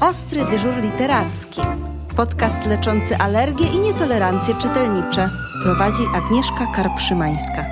Ostry 0.00 0.44
dyżur 0.50 0.82
literacki. 0.82 1.60
Podcast 2.16 2.66
leczący 2.66 3.16
alergie 3.16 3.66
i 3.66 3.78
nietolerancje 3.78 4.54
czytelnicze. 4.54 5.30
Prowadzi 5.62 6.02
Agnieszka 6.14 6.66
Karpszymańska. 6.74 7.66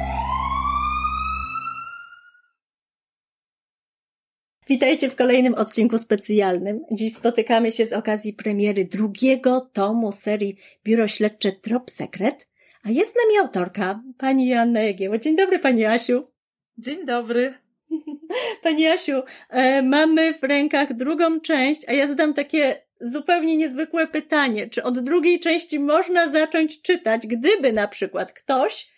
Witajcie 4.69 5.11
w 5.11 5.17
kolejnym 5.17 5.55
odcinku 5.55 5.99
specjalnym. 5.99 6.81
Dziś 6.93 7.15
spotykamy 7.15 7.73
się 7.73 7.87
z 7.87 7.93
okazji 7.93 8.33
premiery 8.33 8.85
drugiego 8.85 9.61
tomu 9.61 10.13
serii 10.13 10.57
Biuro 10.85 11.09
Śledcze 11.09 11.53
Trop 11.53 11.91
Sekret, 11.91 12.49
a 12.83 12.91
jest 12.91 13.13
z 13.13 13.17
nami 13.17 13.39
autorka, 13.39 14.03
pani 14.19 14.49
Joanna 14.49 14.83
Jagieło. 14.83 15.19
Dzień 15.19 15.37
dobry, 15.37 15.59
pani 15.59 15.85
Asiu. 15.85 16.31
Dzień 16.79 17.07
dobry. 17.07 17.66
Pani 18.63 18.87
Asiu, 18.87 19.23
e, 19.51 19.83
mamy 19.83 20.35
w 20.35 20.43
rękach 20.43 20.93
drugą 20.93 21.41
część, 21.41 21.89
a 21.89 21.93
ja 21.93 22.09
zadam 22.09 22.35
takie 22.35 22.83
zupełnie 23.01 23.57
niezwykłe 23.57 24.07
pytanie. 24.07 24.69
Czy 24.69 24.83
od 24.83 24.99
drugiej 24.99 25.41
części 25.41 25.81
można 25.81 26.29
zacząć 26.29 26.83
czytać, 26.83 27.27
gdyby 27.27 27.73
na 27.73 27.89
przykład 27.89 28.33
ktoś 28.33 28.91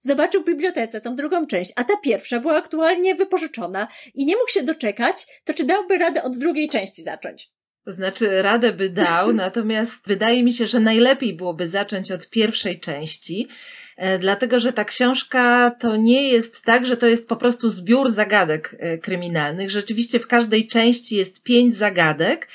zobaczył 0.00 0.42
w 0.42 0.46
bibliotece 0.46 1.00
tą 1.00 1.14
drugą 1.14 1.46
część, 1.46 1.72
a 1.76 1.84
ta 1.84 1.96
pierwsza 1.96 2.40
była 2.40 2.56
aktualnie 2.56 3.14
wypożyczona 3.14 3.88
i 4.14 4.26
nie 4.26 4.36
mógł 4.36 4.50
się 4.50 4.62
doczekać, 4.62 5.26
to 5.44 5.54
czy 5.54 5.64
dałby 5.64 5.98
radę 5.98 6.22
od 6.22 6.36
drugiej 6.36 6.68
części 6.68 7.02
zacząć? 7.02 7.55
To 7.86 7.92
znaczy, 7.92 8.42
radę 8.42 8.72
by 8.72 8.90
dał, 8.90 9.32
natomiast 9.44 10.06
wydaje 10.06 10.42
mi 10.42 10.52
się, 10.52 10.66
że 10.66 10.80
najlepiej 10.80 11.34
byłoby 11.34 11.68
zacząć 11.68 12.12
od 12.12 12.30
pierwszej 12.30 12.80
części, 12.80 13.48
e, 13.96 14.18
dlatego 14.18 14.60
że 14.60 14.72
ta 14.72 14.84
książka 14.84 15.70
to 15.70 15.96
nie 15.96 16.28
jest 16.28 16.62
tak, 16.62 16.86
że 16.86 16.96
to 16.96 17.06
jest 17.06 17.28
po 17.28 17.36
prostu 17.36 17.70
zbiór 17.70 18.10
zagadek 18.10 18.76
e, 18.78 18.98
kryminalnych. 18.98 19.70
Rzeczywiście 19.70 20.18
w 20.18 20.26
każdej 20.26 20.66
części 20.66 21.16
jest 21.16 21.42
pięć 21.42 21.76
zagadek, 21.76 22.48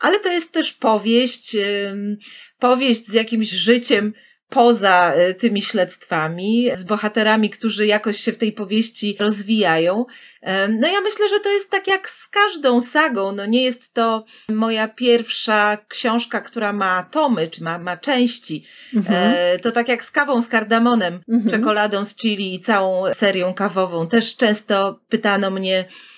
ale 0.00 0.20
to 0.20 0.32
jest 0.32 0.52
też 0.52 0.72
powieść, 0.72 1.56
powieść 2.58 3.06
z 3.06 3.12
jakimś 3.12 3.50
życiem 3.50 4.12
poza 4.48 5.12
e, 5.14 5.34
tymi 5.34 5.62
śledztwami, 5.62 6.70
z 6.74 6.84
bohaterami, 6.84 7.50
którzy 7.50 7.86
jakoś 7.86 8.20
się 8.20 8.32
w 8.32 8.38
tej 8.38 8.52
powieści 8.52 9.16
rozwijają. 9.20 10.06
No 10.68 10.88
ja 10.88 11.00
myślę, 11.00 11.28
że 11.28 11.40
to 11.40 11.50
jest 11.50 11.70
tak 11.70 11.86
jak 11.86 12.10
z 12.10 12.28
każdą 12.28 12.80
sagą. 12.80 13.32
No 13.32 13.46
nie 13.46 13.64
jest 13.64 13.94
to 13.94 14.24
moja 14.48 14.88
pierwsza 14.88 15.78
książka, 15.88 16.40
która 16.40 16.72
ma 16.72 17.02
tomy, 17.10 17.48
czy 17.48 17.62
ma, 17.62 17.78
ma 17.78 17.96
części. 17.96 18.64
Mhm. 18.94 19.34
E, 19.36 19.58
to 19.58 19.72
tak 19.72 19.88
jak 19.88 20.04
z 20.04 20.10
kawą 20.10 20.40
z 20.40 20.48
kardamonem, 20.48 21.20
mhm. 21.28 21.50
czekoladą 21.50 22.04
z 22.04 22.14
chili 22.14 22.54
i 22.54 22.60
całą 22.60 23.14
serią 23.14 23.54
kawową. 23.54 24.08
Też 24.08 24.36
często 24.36 25.00
pytano 25.08 25.50
mnie, 25.50 25.84
E, 25.84 26.13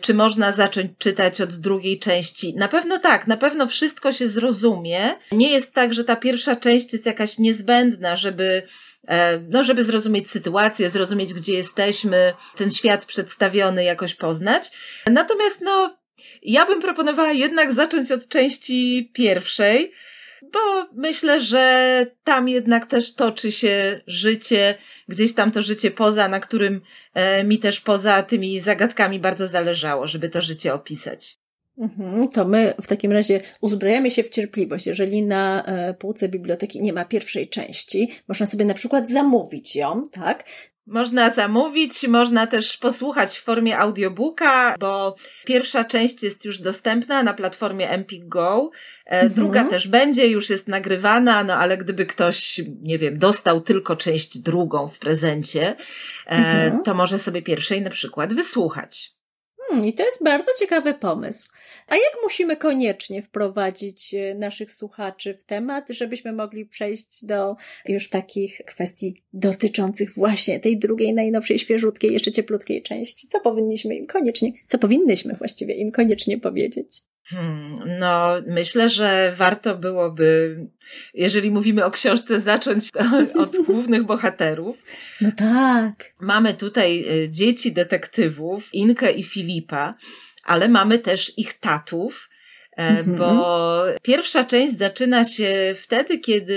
czy 0.00 0.14
można 0.14 0.52
zacząć 0.52 0.90
czytać 0.98 1.40
od 1.40 1.56
drugiej 1.56 1.98
części? 1.98 2.54
Na 2.54 2.68
pewno 2.68 2.98
tak, 2.98 3.26
na 3.26 3.36
pewno 3.36 3.66
wszystko 3.66 4.12
się 4.12 4.28
zrozumie. 4.28 5.14
Nie 5.32 5.50
jest 5.50 5.74
tak, 5.74 5.94
że 5.94 6.04
ta 6.04 6.16
pierwsza 6.16 6.56
część 6.56 6.92
jest 6.92 7.06
jakaś 7.06 7.38
niezbędna, 7.38 8.16
żeby 8.16 8.62
e, 9.08 9.40
no, 9.48 9.64
żeby 9.64 9.84
zrozumieć 9.84 10.30
sytuację, 10.30 10.90
zrozumieć, 10.90 11.34
gdzie 11.34 11.54
jesteśmy, 11.54 12.32
ten 12.56 12.70
świat 12.70 13.04
przedstawiony 13.04 13.84
jakoś 13.84 14.14
poznać. 14.14 14.70
Natomiast, 15.06 15.60
no, 15.60 15.96
ja 16.42 16.66
bym 16.66 16.80
proponowała 16.80 17.32
jednak 17.32 17.72
zacząć 17.72 18.12
od 18.12 18.28
części 18.28 19.10
pierwszej, 19.14 19.92
bo 20.42 20.86
myślę, 20.92 21.40
że 21.40 22.06
tam 22.24 22.48
jednak 22.48 22.86
też 22.86 23.14
toczy 23.14 23.52
się 23.52 24.00
życie, 24.06 24.74
gdzieś 25.08 25.34
tam 25.34 25.50
to 25.50 25.62
życie 25.62 25.90
poza, 25.90 26.28
na 26.28 26.40
którym 26.40 26.80
e, 27.14 27.44
mi 27.44 27.58
też 27.58 27.80
poza 27.80 28.22
tymi 28.22 28.60
zagadkami 28.60 29.18
bardzo 29.18 29.46
zależało, 29.46 30.06
żeby 30.06 30.28
to 30.28 30.42
życie 30.42 30.74
opisać. 30.74 31.40
Mhm, 31.78 32.28
to 32.28 32.44
my 32.44 32.74
w 32.82 32.86
takim 32.86 33.12
razie 33.12 33.40
uzbrajamy 33.60 34.10
się 34.10 34.22
w 34.22 34.28
cierpliwość. 34.28 34.86
Jeżeli 34.86 35.22
na 35.22 35.64
e, 35.64 35.94
półce 35.94 36.28
biblioteki 36.28 36.82
nie 36.82 36.92
ma 36.92 37.04
pierwszej 37.04 37.48
części, 37.48 38.08
można 38.28 38.46
sobie 38.46 38.64
na 38.64 38.74
przykład 38.74 39.10
zamówić 39.10 39.76
ją, 39.76 40.08
tak? 40.08 40.44
Można 40.86 41.30
zamówić, 41.30 42.08
można 42.08 42.46
też 42.46 42.76
posłuchać 42.76 43.38
w 43.38 43.42
formie 43.42 43.78
audiobooka, 43.78 44.74
bo 44.78 45.14
pierwsza 45.44 45.84
część 45.84 46.22
jest 46.22 46.44
już 46.44 46.58
dostępna 46.58 47.22
na 47.22 47.34
platformie 47.34 47.90
Empik 47.90 48.28
Go. 48.28 48.70
E, 49.06 49.10
mhm. 49.10 49.32
Druga 49.32 49.64
też 49.64 49.88
będzie, 49.88 50.26
już 50.26 50.50
jest 50.50 50.68
nagrywana, 50.68 51.44
no 51.44 51.54
ale 51.54 51.78
gdyby 51.78 52.06
ktoś, 52.06 52.60
nie 52.82 52.98
wiem, 52.98 53.18
dostał 53.18 53.60
tylko 53.60 53.96
część 53.96 54.38
drugą 54.38 54.88
w 54.88 54.98
prezencie, 54.98 55.76
e, 56.26 56.30
mhm. 56.30 56.82
to 56.82 56.94
może 56.94 57.18
sobie 57.18 57.42
pierwszej 57.42 57.82
na 57.82 57.90
przykład 57.90 58.34
wysłuchać. 58.34 59.12
Hmm, 59.68 59.86
I 59.86 59.94
to 59.94 60.02
jest 60.02 60.24
bardzo 60.24 60.50
ciekawy 60.58 60.94
pomysł. 60.94 61.48
A 61.90 61.94
jak 61.94 62.12
musimy 62.22 62.56
koniecznie 62.56 63.22
wprowadzić 63.22 64.14
e, 64.14 64.34
naszych 64.34 64.72
słuchaczy 64.72 65.34
w 65.34 65.44
temat, 65.44 65.88
żebyśmy 65.88 66.32
mogli 66.32 66.66
przejść 66.66 67.24
do 67.24 67.56
już 67.86 68.08
takich 68.08 68.60
kwestii 68.66 69.22
dotyczących 69.32 70.14
właśnie 70.14 70.60
tej 70.60 70.78
drugiej, 70.78 71.14
najnowszej, 71.14 71.58
świeżutkiej, 71.58 72.12
jeszcze 72.12 72.32
cieplutkiej 72.32 72.82
części? 72.82 73.28
Co 73.28 73.40
powinniśmy 73.40 73.96
im 73.96 74.06
koniecznie, 74.06 74.52
co 74.66 74.78
powinnyśmy 74.78 75.34
właściwie 75.34 75.74
im 75.74 75.92
koniecznie 75.92 76.38
powiedzieć? 76.38 77.02
Hmm, 77.30 77.74
no, 77.98 78.30
myślę, 78.46 78.88
że 78.88 79.34
warto 79.36 79.76
byłoby, 79.76 80.56
jeżeli 81.14 81.50
mówimy 81.50 81.84
o 81.84 81.90
książce, 81.90 82.40
zacząć 82.40 82.88
od 83.42 83.56
głównych 83.66 84.04
bohaterów. 84.04 84.76
No 85.20 85.30
tak. 85.36 86.14
Mamy 86.20 86.54
tutaj 86.54 87.04
e, 87.08 87.30
dzieci 87.30 87.72
detektywów, 87.72 88.74
Inkę 88.74 89.12
i 89.12 89.22
Filipa, 89.22 89.94
ale 90.50 90.68
mamy 90.68 90.98
też 90.98 91.38
ich 91.38 91.58
tatów. 91.58 92.30
E, 92.76 92.88
mhm. 92.88 93.18
Bo 93.18 93.84
pierwsza 94.02 94.44
część 94.44 94.78
zaczyna 94.78 95.24
się 95.24 95.74
wtedy, 95.78 96.18
kiedy 96.18 96.54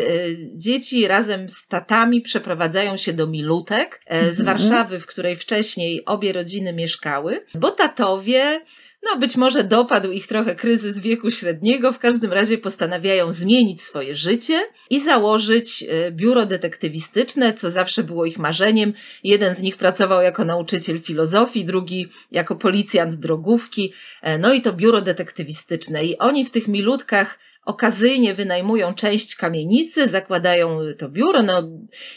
e, 0.00 0.58
dzieci 0.58 1.08
razem 1.08 1.48
z 1.48 1.66
tatami 1.66 2.20
przeprowadzają 2.20 2.96
się 2.96 3.12
do 3.12 3.26
Milutek 3.26 4.00
z 4.10 4.40
mhm. 4.40 4.46
Warszawy, 4.46 5.00
w 5.00 5.06
której 5.06 5.36
wcześniej 5.36 6.04
obie 6.04 6.32
rodziny 6.32 6.72
mieszkały, 6.72 7.44
bo 7.54 7.70
tatowie 7.70 8.60
no, 9.02 9.16
być 9.16 9.36
może 9.36 9.64
dopadł 9.64 10.10
ich 10.10 10.26
trochę 10.26 10.54
kryzys 10.54 10.98
wieku 10.98 11.30
średniego, 11.30 11.92
w 11.92 11.98
każdym 11.98 12.32
razie 12.32 12.58
postanawiają 12.58 13.32
zmienić 13.32 13.82
swoje 13.82 14.14
życie 14.14 14.60
i 14.90 15.00
założyć 15.00 15.84
e, 15.88 16.10
biuro 16.10 16.46
detektywistyczne, 16.46 17.54
co 17.54 17.70
zawsze 17.70 18.02
było 18.02 18.26
ich 18.26 18.38
marzeniem. 18.38 18.92
Jeden 19.24 19.54
z 19.54 19.62
nich 19.62 19.76
pracował 19.76 20.22
jako 20.22 20.44
nauczyciel 20.44 21.00
filozofii, 21.00 21.64
drugi 21.64 22.08
jako 22.30 22.56
policjant 22.56 23.14
drogówki, 23.14 23.92
e, 24.22 24.38
no 24.38 24.52
i 24.52 24.60
to 24.60 24.72
biuro 24.72 25.00
detektywistyczne. 25.00 26.04
I 26.04 26.18
oni 26.18 26.44
w 26.44 26.50
tych 26.50 26.68
milutkach 26.68 27.38
okazyjnie 27.64 28.34
wynajmują 28.34 28.94
część 28.94 29.34
kamienicy, 29.36 30.08
zakładają 30.08 30.78
to 30.98 31.08
biuro. 31.08 31.42
No, 31.42 31.62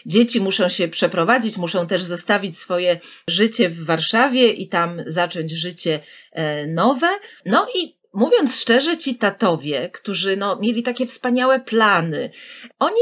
dzieci 0.05 0.41
muszą 0.41 0.69
się 0.69 0.87
przeprowadzić, 0.87 1.57
muszą 1.57 1.87
też 1.87 2.03
zostawić 2.03 2.57
swoje 2.57 2.99
życie 3.29 3.69
w 3.69 3.85
Warszawie 3.85 4.49
i 4.49 4.67
tam 4.67 5.01
zacząć 5.05 5.51
życie 5.51 5.99
e, 6.31 6.67
nowe. 6.67 7.09
No 7.45 7.67
i 7.75 7.97
mówiąc 8.13 8.59
szczerze, 8.59 8.97
ci 8.97 9.15
tatowie, 9.15 9.89
którzy 9.89 10.37
no, 10.37 10.59
mieli 10.61 10.83
takie 10.83 11.05
wspaniałe 11.05 11.59
plany, 11.59 12.31
oni 12.79 13.01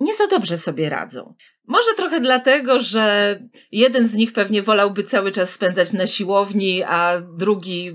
nie 0.00 0.14
za 0.14 0.26
dobrze 0.26 0.58
sobie 0.58 0.90
radzą. 0.90 1.34
Może 1.66 1.94
trochę 1.96 2.20
dlatego, 2.20 2.80
że 2.80 3.38
jeden 3.72 4.08
z 4.08 4.14
nich 4.14 4.32
pewnie 4.32 4.62
wolałby 4.62 5.04
cały 5.04 5.32
czas 5.32 5.50
spędzać 5.50 5.92
na 5.92 6.06
siłowni, 6.06 6.82
a 6.82 7.20
drugi 7.20 7.92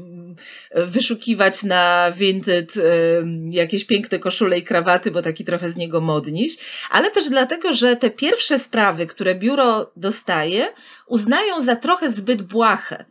wyszukiwać 0.75 1.63
na 1.63 2.11
Vinted 2.17 2.73
jakieś 3.49 3.85
piękne 3.85 4.19
koszule 4.19 4.57
i 4.57 4.63
krawaty, 4.63 5.11
bo 5.11 5.21
taki 5.21 5.45
trochę 5.45 5.71
z 5.71 5.75
niego 5.75 6.01
modniś, 6.01 6.57
ale 6.89 7.11
też 7.11 7.29
dlatego, 7.29 7.73
że 7.73 7.95
te 7.95 8.09
pierwsze 8.09 8.59
sprawy, 8.59 9.07
które 9.07 9.35
biuro 9.35 9.91
dostaje, 9.95 10.67
uznają 11.07 11.61
za 11.61 11.75
trochę 11.75 12.11
zbyt 12.11 12.41
błahe. 12.41 13.05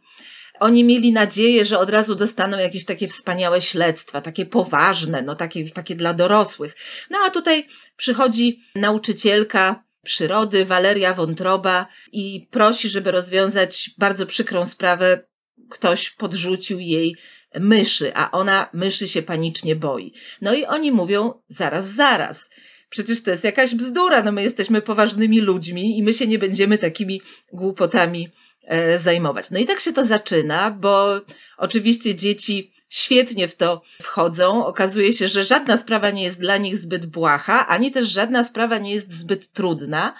Oni 0.60 0.84
mieli 0.84 1.12
nadzieję, 1.12 1.64
że 1.64 1.78
od 1.78 1.90
razu 1.90 2.14
dostaną 2.14 2.58
jakieś 2.58 2.84
takie 2.84 3.08
wspaniałe 3.08 3.60
śledztwa, 3.60 4.20
takie 4.20 4.46
poważne, 4.46 5.22
no 5.22 5.34
takie, 5.34 5.70
takie 5.70 5.94
dla 5.94 6.14
dorosłych. 6.14 6.76
No 7.10 7.18
a 7.26 7.30
tutaj 7.30 7.66
przychodzi 7.96 8.60
nauczycielka, 8.74 9.84
przyrody, 10.04 10.64
Waleria 10.64 11.14
Wątroba 11.14 11.86
i 12.12 12.48
prosi, 12.50 12.88
żeby 12.88 13.10
rozwiązać 13.10 13.90
bardzo 13.98 14.26
przykrą 14.26 14.66
sprawę. 14.66 15.24
Ktoś 15.72 16.10
podrzucił 16.10 16.80
jej 16.80 17.16
myszy, 17.60 18.12
a 18.14 18.30
ona 18.30 18.68
myszy 18.72 19.08
się 19.08 19.22
panicznie 19.22 19.76
boi. 19.76 20.12
No 20.40 20.54
i 20.54 20.64
oni 20.64 20.92
mówią, 20.92 21.32
zaraz, 21.48 21.86
zaraz. 21.86 22.50
Przecież 22.90 23.22
to 23.22 23.30
jest 23.30 23.44
jakaś 23.44 23.74
bzdura, 23.74 24.22
no 24.22 24.32
my 24.32 24.42
jesteśmy 24.42 24.82
poważnymi 24.82 25.40
ludźmi 25.40 25.98
i 25.98 26.02
my 26.02 26.14
się 26.14 26.26
nie 26.26 26.38
będziemy 26.38 26.78
takimi 26.78 27.22
głupotami 27.52 28.28
e, 28.62 28.98
zajmować. 28.98 29.50
No 29.50 29.58
i 29.58 29.66
tak 29.66 29.80
się 29.80 29.92
to 29.92 30.04
zaczyna, 30.04 30.70
bo 30.70 31.20
oczywiście 31.56 32.14
dzieci 32.14 32.72
świetnie 32.88 33.48
w 33.48 33.54
to 33.54 33.82
wchodzą. 34.02 34.66
Okazuje 34.66 35.12
się, 35.12 35.28
że 35.28 35.44
żadna 35.44 35.76
sprawa 35.76 36.10
nie 36.10 36.22
jest 36.22 36.40
dla 36.40 36.56
nich 36.56 36.76
zbyt 36.76 37.06
błaha, 37.06 37.66
ani 37.66 37.90
też 37.90 38.08
żadna 38.08 38.44
sprawa 38.44 38.78
nie 38.78 38.94
jest 38.94 39.12
zbyt 39.12 39.52
trudna. 39.52 40.14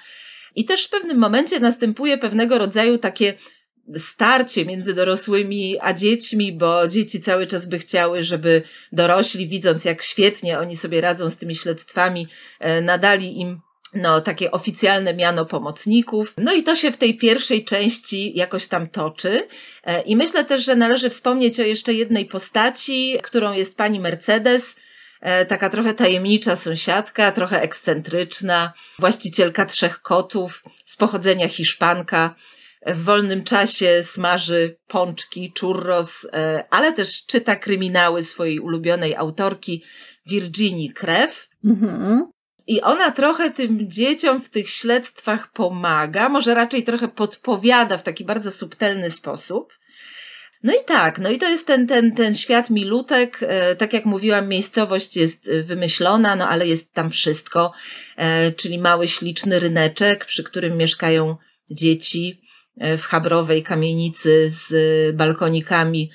I 0.55 0.65
też 0.65 0.87
w 0.87 0.91
pewnym 0.91 1.19
momencie 1.19 1.61
następuje 1.61 2.19
pewnego 2.19 2.59
rodzaju 2.59 2.99
takie 2.99 3.35
starcie 3.97 4.65
między 4.65 4.95
dorosłymi 4.95 5.77
a 5.81 5.93
dziećmi, 5.93 6.53
bo 6.53 6.89
dzieci 6.89 7.21
cały 7.21 7.47
czas 7.47 7.67
by 7.67 7.79
chciały, 7.79 8.23
żeby 8.23 8.63
dorośli, 8.93 9.49
widząc 9.49 9.85
jak 9.85 10.03
świetnie 10.03 10.59
oni 10.59 10.77
sobie 10.77 11.01
radzą 11.01 11.31
z 11.31 11.37
tymi 11.37 11.57
śledztwami, 11.57 12.29
e, 12.61 12.81
nadali 12.81 13.41
im 13.41 13.61
no, 13.95 14.21
takie 14.21 14.51
oficjalne 14.51 15.15
miano 15.15 15.47
pomocników. 15.47 16.35
No 16.39 16.53
i 16.53 16.63
to 16.63 16.77
się 16.77 16.91
w 16.93 16.97
tej 16.97 17.17
pierwszej 17.17 17.65
części 17.65 18.33
jakoś 18.39 18.67
tam 18.67 18.89
toczy. 18.89 19.49
E, 19.85 20.03
I 20.03 20.17
myślę 20.17 20.45
też, 20.45 20.65
że 20.65 20.77
należy 20.77 21.11
wspomnieć 21.11 21.61
o 21.61 21.63
jeszcze 21.63 21.95
jednej 21.95 22.27
postaci, 22.27 23.19
którą 23.23 23.53
jest 23.53 23.77
pani 23.77 24.01
Mercedes, 24.01 24.77
e, 25.21 25.47
taka 25.47 25.71
trochę 25.71 25.95
tajemnicza 25.95 26.57
sąsiadka, 26.57 27.33
trochę 27.33 27.63
ekscentryczna, 27.63 28.73
właścicielka 28.99 29.67
trzech 29.67 30.03
kotów, 30.03 30.63
z 30.87 30.97
pochodzenia 30.97 31.49
Hiszpanka. 31.49 32.35
W 32.87 33.05
wolnym 33.05 33.45
czasie 33.45 34.03
smaży 34.03 34.77
pączki, 34.89 35.53
churros, 35.61 36.27
e, 36.33 36.65
ale 36.71 36.93
też 36.93 37.27
czyta 37.27 37.57
kryminały 37.57 38.23
swojej 38.23 38.61
ulubionej 38.61 39.17
autorki 39.17 39.85
Virginii 40.27 40.93
Krew. 40.93 41.49
Mhm. 41.65 42.31
I 42.67 42.81
ona 42.81 43.11
trochę 43.11 43.51
tym 43.51 43.91
dzieciom 43.91 44.43
w 44.43 44.49
tych 44.49 44.71
śledztwach 44.71 45.53
pomaga, 45.53 46.29
może 46.29 46.55
raczej 46.55 46.85
trochę 46.85 47.09
podpowiada 47.09 47.99
w 47.99 48.03
taki 48.03 48.25
bardzo 48.25 48.51
subtelny 48.51 49.11
sposób. 49.11 49.73
No 50.63 50.73
i 50.73 50.85
tak, 50.85 51.19
no 51.19 51.31
i 51.31 51.39
to 51.39 51.49
jest 51.49 51.67
ten, 51.67 51.87
ten, 51.87 52.15
ten 52.15 52.35
świat 52.35 52.71
milutek. 52.71 53.39
E, 53.43 53.77
tak 53.77 53.93
jak 53.93 54.05
mówiłam, 54.05 54.49
miejscowość 54.49 55.17
jest 55.17 55.51
wymyślona, 55.65 56.37
no 56.37 56.49
ale 56.49 56.67
jest 56.67 56.93
tam 56.93 57.11
wszystko, 57.11 57.73
e, 58.17 58.53
czyli 58.53 58.79
mały, 58.79 59.09
śliczny 59.09 59.61
ryneczek, 59.61 60.25
przy 60.25 60.43
którym 60.45 60.77
mieszkają 60.77 61.37
dzieci 61.71 62.41
e, 62.41 62.42
w 62.77 63.03
habrowej 63.03 63.63
kamienicy 63.63 64.51
z 64.51 65.17
balkonikami 65.17 66.11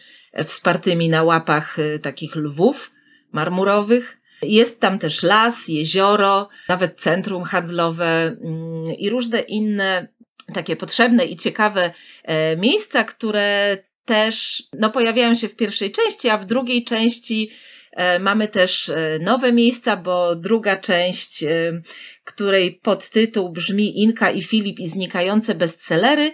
wspartymi 0.45 1.09
na 1.09 1.23
łapach 1.23 1.77
takich 2.01 2.35
lwów 2.35 2.91
marmurowych. 3.31 4.17
Jest 4.41 4.79
tam 4.79 4.99
też 4.99 5.23
las, 5.23 5.67
jezioro, 5.67 6.49
nawet 6.69 6.99
centrum 6.99 7.43
handlowe 7.43 8.35
mm, 8.41 8.95
i 8.97 9.09
różne 9.09 9.39
inne 9.39 10.07
takie 10.53 10.75
potrzebne 10.75 11.25
i 11.25 11.35
ciekawe 11.35 11.93
e, 12.23 12.57
miejsca, 12.57 13.03
które 13.03 13.77
też 14.05 14.63
no, 14.79 14.89
pojawiają 14.89 15.35
się 15.35 15.49
w 15.49 15.55
pierwszej 15.55 15.91
części, 15.91 16.29
a 16.29 16.37
w 16.37 16.45
drugiej 16.45 16.83
części 16.83 17.49
e, 17.51 17.76
mamy 18.19 18.47
też 18.47 18.89
e, 18.89 19.19
nowe 19.21 19.51
miejsca, 19.51 19.97
bo 19.97 20.35
druga 20.35 20.77
część, 20.77 21.43
której 22.23 22.73
podtytuł 22.73 23.49
brzmi 23.49 24.01
Inka 24.01 24.31
i 24.31 24.41
Filip 24.41 24.79
i 24.79 24.87
znikające 24.87 25.55
bestsellery, 25.55 26.31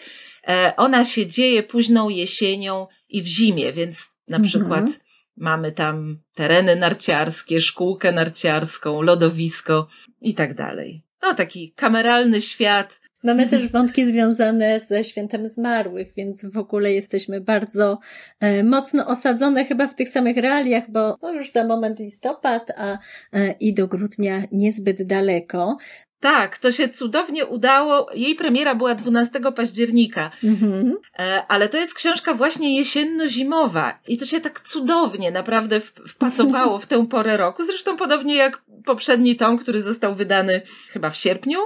ona 0.77 1.05
się 1.05 1.27
dzieje 1.27 1.63
późną 1.63 2.09
jesienią 2.09 2.87
i 3.09 3.21
w 3.21 3.27
zimie, 3.27 3.73
więc 3.73 4.09
na 4.27 4.37
mhm. 4.37 4.49
przykład 4.49 5.03
Mamy 5.37 5.71
tam 5.71 6.17
tereny 6.35 6.75
narciarskie, 6.75 7.61
szkółkę 7.61 8.11
narciarską, 8.11 9.01
lodowisko 9.01 9.87
i 10.21 10.33
tak 10.33 10.53
dalej. 10.53 11.03
No, 11.21 11.33
taki 11.33 11.73
kameralny 11.73 12.41
świat. 12.41 12.99
Mamy 13.23 13.47
też 13.47 13.67
wątki 13.67 14.11
związane 14.11 14.79
ze 14.79 15.03
świętem 15.03 15.47
zmarłych, 15.47 16.13
więc 16.17 16.45
w 16.45 16.57
ogóle 16.57 16.91
jesteśmy 16.91 17.41
bardzo 17.41 17.99
e, 18.39 18.63
mocno 18.63 19.07
osadzone 19.07 19.65
chyba 19.65 19.87
w 19.87 19.95
tych 19.95 20.09
samych 20.09 20.37
realiach, 20.37 20.91
bo 20.91 21.17
to 21.17 21.33
już 21.33 21.51
za 21.51 21.67
moment 21.67 21.99
listopad, 21.99 22.71
a 22.77 22.97
e, 23.33 23.51
i 23.59 23.73
do 23.73 23.87
grudnia 23.87 24.43
niezbyt 24.51 25.07
daleko. 25.07 25.77
Tak, 26.19 26.57
to 26.57 26.71
się 26.71 26.89
cudownie 26.89 27.45
udało. 27.45 28.07
Jej 28.13 28.35
premiera 28.35 28.75
była 28.75 28.95
12 28.95 29.39
października, 29.55 30.31
mhm. 30.43 30.97
E, 31.19 31.43
ale 31.47 31.69
to 31.69 31.77
jest 31.77 31.93
książka 31.93 32.33
właśnie 32.33 32.77
jesienno-zimowa 32.79 33.99
i 34.07 34.17
to 34.17 34.25
się 34.25 34.41
tak 34.41 34.61
cudownie 34.61 35.31
naprawdę 35.31 35.79
wpasowało 35.79 36.79
w 36.79 36.85
tę 36.85 37.07
porę 37.07 37.37
roku. 37.37 37.63
Zresztą 37.63 37.97
podobnie 37.97 38.35
jak 38.35 38.61
poprzedni 38.85 39.35
tom, 39.35 39.57
który 39.57 39.81
został 39.81 40.15
wydany 40.15 40.61
chyba 40.91 41.09
w 41.09 41.17
sierpniu, 41.17 41.59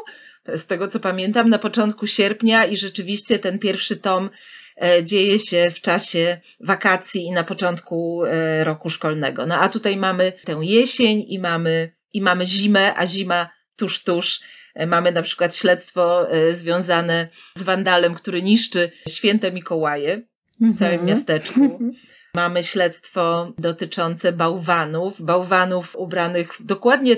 z 0.55 0.65
tego 0.65 0.87
co 0.87 0.99
pamiętam, 0.99 1.49
na 1.49 1.59
początku 1.59 2.07
sierpnia 2.07 2.65
i 2.65 2.77
rzeczywiście 2.77 3.39
ten 3.39 3.59
pierwszy 3.59 3.97
tom 3.97 4.29
e, 4.81 5.03
dzieje 5.03 5.39
się 5.39 5.71
w 5.71 5.81
czasie 5.81 6.41
wakacji 6.59 7.23
i 7.23 7.31
na 7.31 7.43
początku 7.43 8.25
e, 8.25 8.63
roku 8.63 8.89
szkolnego. 8.89 9.45
No 9.45 9.55
a 9.55 9.69
tutaj 9.69 9.97
mamy 9.97 10.33
tę 10.45 10.57
jesień 10.61 11.25
i 11.27 11.39
mamy, 11.39 11.91
i 12.13 12.21
mamy 12.21 12.45
zimę, 12.45 12.93
a 12.95 13.07
zima 13.07 13.49
tuż, 13.75 14.03
tuż. 14.03 14.39
E, 14.75 14.87
mamy 14.87 15.11
na 15.11 15.21
przykład 15.21 15.55
śledztwo 15.55 16.27
związane 16.51 17.27
z 17.55 17.63
wandalem, 17.63 18.15
który 18.15 18.41
niszczy 18.41 18.91
święte 19.09 19.51
Mikołaje 19.51 20.21
w 20.59 20.79
całym 20.79 20.99
mhm. 20.99 21.05
miasteczku. 21.09 21.79
Mamy 22.35 22.63
śledztwo 22.63 23.53
dotyczące 23.57 24.31
bałwanów, 24.31 25.21
bałwanów 25.21 25.95
ubranych 25.95 26.57
dokładnie 26.59 27.15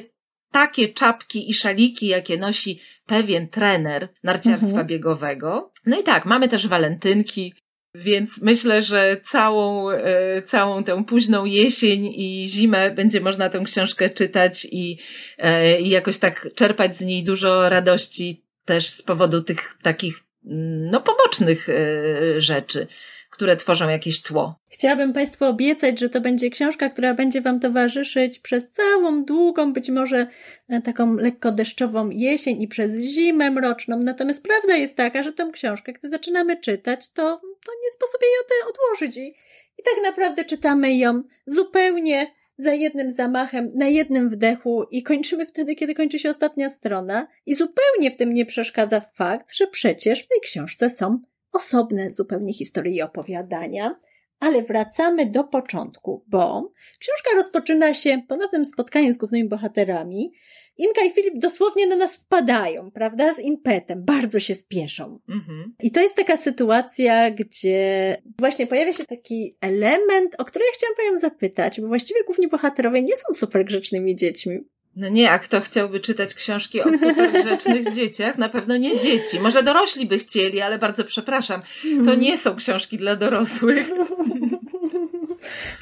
takie 0.52 0.90
czapki 0.90 1.50
i 1.50 1.54
szaliki, 1.54 2.08
jakie 2.08 2.38
nosi 2.38 2.80
pewien 3.06 3.48
trener 3.48 4.10
narciarstwa 4.24 4.70
mhm. 4.70 4.88
biegowego. 4.88 5.72
No 5.86 6.00
i 6.00 6.04
tak, 6.04 6.26
mamy 6.26 6.48
też 6.48 6.68
walentynki, 6.68 7.54
więc 7.96 8.42
myślę, 8.42 8.82
że 8.82 9.18
całą, 9.24 9.90
e, 9.90 10.42
całą 10.42 10.84
tę 10.84 11.04
późną 11.04 11.46
jesień 11.46 12.06
i 12.06 12.46
zimę 12.48 12.92
będzie 12.92 13.22
można 13.22 13.50
tę 13.50 13.64
książkę 13.66 14.10
czytać 14.10 14.68
i, 14.72 14.98
e, 15.38 15.82
i 15.82 15.90
jakoś 15.90 16.18
tak 16.18 16.50
czerpać 16.56 16.96
z 16.96 17.02
niej 17.02 17.24
dużo 17.24 17.70
radości 17.70 18.44
też 18.66 18.90
z 18.90 19.02
powodu 19.02 19.42
tych 19.42 19.78
takich 19.82 20.24
mm, 20.46 20.92
no, 20.92 21.02
pobocznych 21.02 21.70
e, 21.70 22.42
rzeczy 22.42 22.88
które 23.40 23.56
tworzą 23.56 23.90
jakieś 23.90 24.22
tło. 24.22 24.60
Chciałabym 24.68 25.14
Państwu 25.14 25.46
obiecać, 25.46 26.00
że 26.00 26.10
to 26.10 26.22
będzie 26.22 26.50
książka, 26.50 26.90
która 26.90 27.14
będzie 27.14 27.42
Wam 27.42 27.60
towarzyszyć 27.60 28.40
przez 28.40 28.70
całą 28.70 29.26
długą, 29.26 29.74
być 29.74 29.90
może 29.90 30.28
e, 30.70 30.82
taką 30.82 31.16
lekko 31.16 31.52
deszczową 31.52 32.10
jesień 32.10 32.62
i 32.62 32.68
przez 32.68 32.96
zimę 32.96 33.52
mroczną. 33.52 34.00
Natomiast 34.00 34.44
prawda 34.44 34.76
jest 34.76 34.98
taka, 34.98 35.24
że 35.24 35.34
tę 35.34 35.50
książkę, 35.54 35.94
gdy 35.94 36.10
zaczynamy 36.10 36.58
czytać, 36.58 37.12
to, 37.12 37.24
to 37.42 37.72
nie 37.84 37.92
sposób 37.92 38.22
jej 38.22 38.60
odłożyć. 38.70 39.18
I, 39.18 39.28
I 39.78 39.84
tak 39.84 40.04
naprawdę 40.04 40.46
czytamy 40.46 40.98
ją 40.98 41.24
zupełnie 41.46 42.28
za 42.58 42.74
jednym 42.74 43.12
zamachem, 43.12 43.72
na 43.76 43.88
jednym 43.88 44.30
wdechu 44.30 44.84
i 44.92 45.04
kończymy 45.04 45.46
wtedy, 45.46 45.76
kiedy 45.76 45.96
kończy 45.96 46.20
się 46.20 46.30
ostatnia 46.30 46.70
strona. 46.70 47.28
I 47.46 47.56
zupełnie 47.56 48.12
w 48.12 48.18
tym 48.18 48.34
nie 48.34 48.46
przeszkadza 48.46 49.02
fakt, 49.16 49.54
że 49.56 49.68
przecież 49.68 50.24
w 50.24 50.28
tej 50.28 50.40
książce 50.42 50.90
są 50.90 51.20
osobne 51.54 52.12
zupełnie 52.12 52.54
historie 52.54 52.96
i 52.96 53.02
opowiadania, 53.02 53.96
ale 54.40 54.64
wracamy 54.64 55.26
do 55.26 55.44
początku, 55.44 56.24
bo 56.28 56.72
książka 57.00 57.30
rozpoczyna 57.36 57.94
się 57.94 58.22
ponownym 58.28 58.66
spotkaniem 58.66 59.14
z 59.14 59.18
głównymi 59.18 59.50
bohaterami. 59.50 60.32
Inka 60.78 61.02
i 61.04 61.10
Filip 61.10 61.34
dosłownie 61.38 61.88
na 61.88 61.96
nas 61.96 62.18
wpadają, 62.18 62.92
prawda? 62.92 63.34
Z 63.34 63.40
impetem, 63.40 64.06
bardzo 64.06 64.40
się 64.40 64.56
spieszą. 64.56 65.20
Mhm. 65.30 65.76
I 65.84 65.92
to 65.92 66.02
jest 66.02 66.16
taka 66.16 66.38
sytuacja, 66.38 67.32
gdzie 67.32 68.18
właśnie 68.40 68.68
pojawia 68.68 68.94
się 68.94 69.06
taki 69.06 69.58
element, 69.62 70.36
o 70.38 70.46
który 70.46 70.66
ja 70.66 70.72
chciałam 70.74 70.96
Panią 70.96 71.20
zapytać, 71.20 71.82
bo 71.82 71.88
właściwie 71.88 72.24
główni 72.24 72.48
bohaterowie 72.48 73.02
nie 73.02 73.16
są 73.16 73.34
super 73.34 73.66
grzecznymi 73.66 74.16
dziećmi. 74.16 74.60
No 74.96 75.10
nie, 75.10 75.32
a 75.32 75.40
kto 75.40 75.62
chciałby 75.62 76.00
czytać 76.00 76.36
książki 76.36 76.82
o 76.82 76.84
supergrzecznych 76.84 77.94
dzieciach? 77.96 78.38
Na 78.38 78.50
pewno 78.50 78.78
nie 78.78 78.98
dzieci. 78.98 79.40
Może 79.40 79.64
dorośli 79.64 80.06
by 80.06 80.18
chcieli, 80.18 80.62
ale 80.62 80.80
bardzo 80.80 81.04
przepraszam. 81.04 81.62
To 82.06 82.16
nie 82.16 82.38
są 82.38 82.56
książki 82.56 82.98
dla 82.98 83.16
dorosłych. 83.16 83.90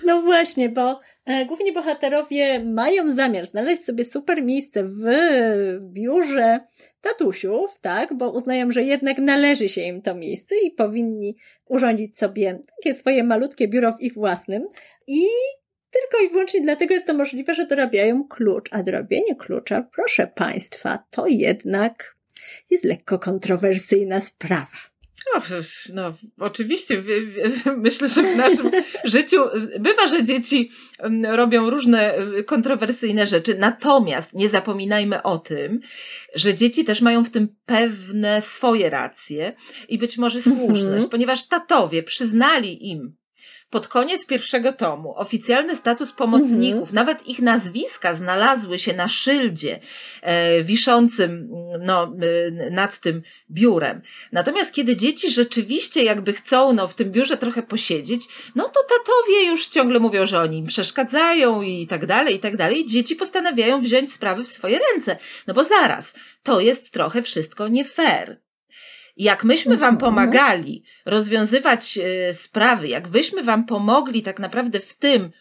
No 0.06 0.22
właśnie, 0.22 0.70
bo 0.70 1.00
e, 1.26 1.46
główni 1.46 1.74
bohaterowie 1.74 2.64
mają 2.66 3.14
zamiar 3.14 3.46
znaleźć 3.46 3.84
sobie 3.84 4.06
super 4.06 4.44
miejsce 4.44 4.84
w 4.84 5.04
biurze 5.82 6.60
tatusiów, 7.02 7.82
tak, 7.82 8.18
bo 8.18 8.32
uznają, 8.32 8.72
że 8.72 8.84
jednak 8.84 9.18
należy 9.18 9.70
się 9.70 9.82
im 9.82 10.02
to 10.02 10.16
miejsce 10.16 10.56
i 10.66 10.72
powinni 10.72 11.36
urządzić 11.66 12.18
sobie 12.18 12.60
takie 12.78 12.94
swoje 12.94 13.24
malutkie 13.24 13.68
biuro 13.68 13.94
w 13.94 14.02
ich 14.02 14.14
własnym. 14.14 14.68
I 15.08 15.22
tylko 16.02 16.26
i 16.26 16.30
wyłącznie 16.30 16.62
dlatego 16.62 16.94
jest 16.94 17.08
to 17.08 17.14
możliwe, 17.14 17.56
że 17.56 17.66
dorabiają 17.66 18.28
klucz, 18.28 18.70
a 18.72 18.84
dorobienie 18.84 19.36
klucza, 19.36 19.88
proszę 19.96 20.28
Państwa, 20.36 21.04
to 21.10 21.28
jednak 21.28 22.16
jest 22.70 22.84
lekko 22.84 23.20
kontrowersyjna 23.20 24.20
sprawa. 24.20 24.78
No, 25.36 25.42
no, 25.94 26.14
oczywiście. 26.40 27.04
Myślę, 27.78 28.08
że 28.08 28.24
w 28.24 28.38
naszym 28.38 28.72
życiu 29.04 29.38
bywa, 29.80 30.08
że 30.08 30.24
dzieci 30.24 30.72
robią 31.24 31.70
różne 31.70 32.18
kontrowersyjne 32.46 33.28
rzeczy. 33.28 33.56
Natomiast 33.58 34.34
nie 34.34 34.50
zapominajmy 34.50 35.24
o 35.24 35.38
tym, 35.38 35.80
że 36.36 36.54
dzieci 36.54 36.86
też 36.86 37.02
mają 37.02 37.24
w 37.24 37.30
tym 37.30 37.48
pewne 37.66 38.42
swoje 38.42 38.90
racje 38.90 39.54
i 39.90 39.98
być 39.98 40.18
może 40.18 40.42
słuszność, 40.42 40.84
mhm. 40.86 41.10
ponieważ 41.10 41.48
tatowie 41.48 42.04
przyznali 42.04 42.90
im 42.90 43.17
pod 43.70 43.88
koniec 43.88 44.26
pierwszego 44.26 44.74
tomu 44.74 45.18
oficjalny 45.18 45.76
status 45.76 46.12
pomocników, 46.12 46.90
mhm. 46.90 46.96
nawet 46.96 47.28
ich 47.28 47.40
nazwiska 47.40 48.16
znalazły 48.16 48.80
się 48.80 48.94
na 48.94 49.08
szyldzie 49.08 49.80
e, 50.22 50.64
wiszącym 50.64 51.50
no, 51.80 52.04
e, 52.04 52.72
nad 52.72 53.00
tym 53.00 53.22
biurem. 53.52 54.02
Natomiast 54.32 54.72
kiedy 54.72 54.96
dzieci 54.96 55.32
rzeczywiście 55.32 56.04
jakby 56.04 56.34
chcą 56.34 56.74
no, 56.74 56.88
w 56.88 56.94
tym 56.94 57.12
biurze 57.12 57.38
trochę 57.38 57.64
posiedzieć, 57.64 58.28
no 58.56 58.64
to 58.64 58.80
tatowie 58.90 59.48
już 59.48 59.68
ciągle 59.68 60.00
mówią, 60.00 60.26
że 60.26 60.42
oni 60.42 60.58
im 60.58 60.68
przeszkadzają 60.68 61.62
i 61.62 61.88
tak 61.88 62.06
dalej, 62.06 62.36
i 62.36 62.40
tak 62.40 62.58
dalej. 62.58 62.86
Dzieci 62.86 63.16
postanawiają 63.16 63.82
wziąć 63.82 64.14
sprawy 64.14 64.44
w 64.44 64.48
swoje 64.48 64.80
ręce. 64.94 65.18
No 65.48 65.54
bo 65.54 65.64
zaraz, 65.64 66.14
to 66.44 66.60
jest 66.60 66.92
trochę 66.92 67.22
wszystko 67.22 67.68
nie 67.68 67.86
fair. 67.86 68.47
Jak 69.18 69.44
myśmy 69.44 69.78
Wam 69.78 69.96
mhm. 69.96 69.98
pomagali 69.98 70.84
rozwiązywać 71.06 71.98
e, 71.98 72.34
sprawy, 72.34 72.88
jak 72.88 73.08
wyśmy 73.08 73.44
Wam 73.44 73.66
pomogli 73.66 74.22
tak 74.22 74.40
naprawdę 74.40 74.80
w 74.80 74.94
tym, 74.94 75.32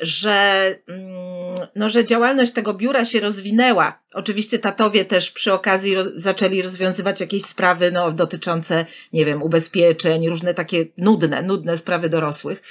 że, 0.00 0.78
mm, 0.88 1.68
no, 1.76 1.90
że 1.90 2.04
działalność 2.04 2.52
tego 2.52 2.74
biura 2.74 3.04
się 3.04 3.20
rozwinęła. 3.20 4.02
Oczywiście 4.12 4.58
tatowie 4.58 5.04
też 5.04 5.30
przy 5.30 5.52
okazji 5.52 5.94
roz, 5.94 6.06
zaczęli 6.14 6.62
rozwiązywać 6.62 7.20
jakieś 7.20 7.42
sprawy 7.42 7.90
no, 7.90 8.12
dotyczące, 8.12 8.86
nie 9.12 9.24
wiem, 9.24 9.42
ubezpieczeń, 9.42 10.28
różne 10.28 10.54
takie 10.54 10.86
nudne, 10.98 11.42
nudne 11.42 11.78
sprawy 11.78 12.08
dorosłych. 12.08 12.62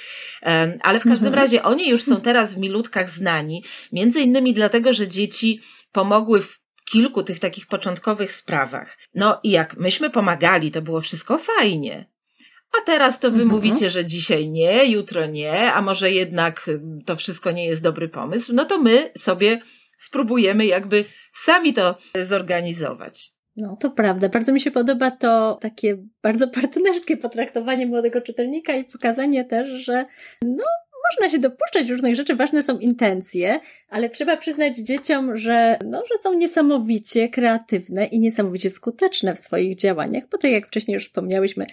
Ale 0.82 1.00
w 1.00 1.04
każdym 1.04 1.28
mhm. 1.28 1.34
razie 1.34 1.62
oni 1.62 1.88
już 1.88 2.02
są 2.02 2.20
teraz 2.20 2.54
w 2.54 2.58
milutkach 2.58 3.10
znani, 3.10 3.64
między 3.92 4.20
innymi 4.20 4.54
dlatego, 4.54 4.92
że 4.92 5.08
dzieci 5.08 5.60
pomogły 5.92 6.42
w 6.42 6.59
kilku 6.92 7.22
tych 7.22 7.38
takich 7.38 7.66
początkowych 7.66 8.32
sprawach. 8.32 8.98
No 9.14 9.40
i 9.42 9.50
jak 9.50 9.76
myśmy 9.76 10.10
pomagali, 10.10 10.70
to 10.70 10.82
było 10.82 11.00
wszystko 11.00 11.38
fajnie. 11.38 12.06
A 12.78 12.86
teraz 12.86 13.20
to 13.20 13.30
wy 13.30 13.42
mhm. 13.42 13.48
mówicie, 13.48 13.90
że 13.90 14.04
dzisiaj 14.04 14.48
nie, 14.48 14.84
jutro 14.84 15.26
nie, 15.26 15.72
a 15.72 15.82
może 15.82 16.10
jednak 16.10 16.70
to 17.06 17.16
wszystko 17.16 17.50
nie 17.50 17.66
jest 17.66 17.82
dobry 17.82 18.08
pomysł. 18.08 18.52
No 18.54 18.64
to 18.64 18.78
my 18.78 19.10
sobie 19.18 19.60
spróbujemy 19.98 20.66
jakby 20.66 21.04
sami 21.32 21.72
to 21.72 21.98
zorganizować. 22.22 23.32
No, 23.56 23.76
to 23.80 23.90
prawda. 23.90 24.28
Bardzo 24.28 24.52
mi 24.52 24.60
się 24.60 24.70
podoba 24.70 25.10
to 25.10 25.58
takie 25.60 25.96
bardzo 26.22 26.48
partnerskie 26.60 27.16
potraktowanie 27.16 27.86
młodego 27.86 28.20
czytelnika 28.20 28.76
i 28.76 28.84
pokazanie 28.84 29.44
też, 29.44 29.84
że 29.84 30.06
no, 30.42 30.64
można 31.10 31.32
się 31.32 31.38
dopuszczać 31.38 31.90
różnych 31.90 32.16
rzeczy, 32.16 32.36
ważne 32.36 32.62
są 32.62 32.78
intencje, 32.78 33.60
ale 33.88 34.08
trzeba 34.08 34.36
przyznać 34.36 34.76
dzieciom, 34.76 35.36
że, 35.36 35.78
no, 35.84 36.02
że 36.12 36.22
są 36.22 36.34
niesamowicie 36.34 37.28
kreatywne 37.28 38.06
i 38.06 38.20
niesamowicie 38.20 38.70
skuteczne 38.70 39.34
w 39.34 39.38
swoich 39.38 39.76
działaniach, 39.76 40.24
bo 40.32 40.38
tak 40.38 40.50
jak 40.50 40.66
wcześniej 40.66 40.94
już 40.94 41.04
wspomniałyśmy, 41.04 41.66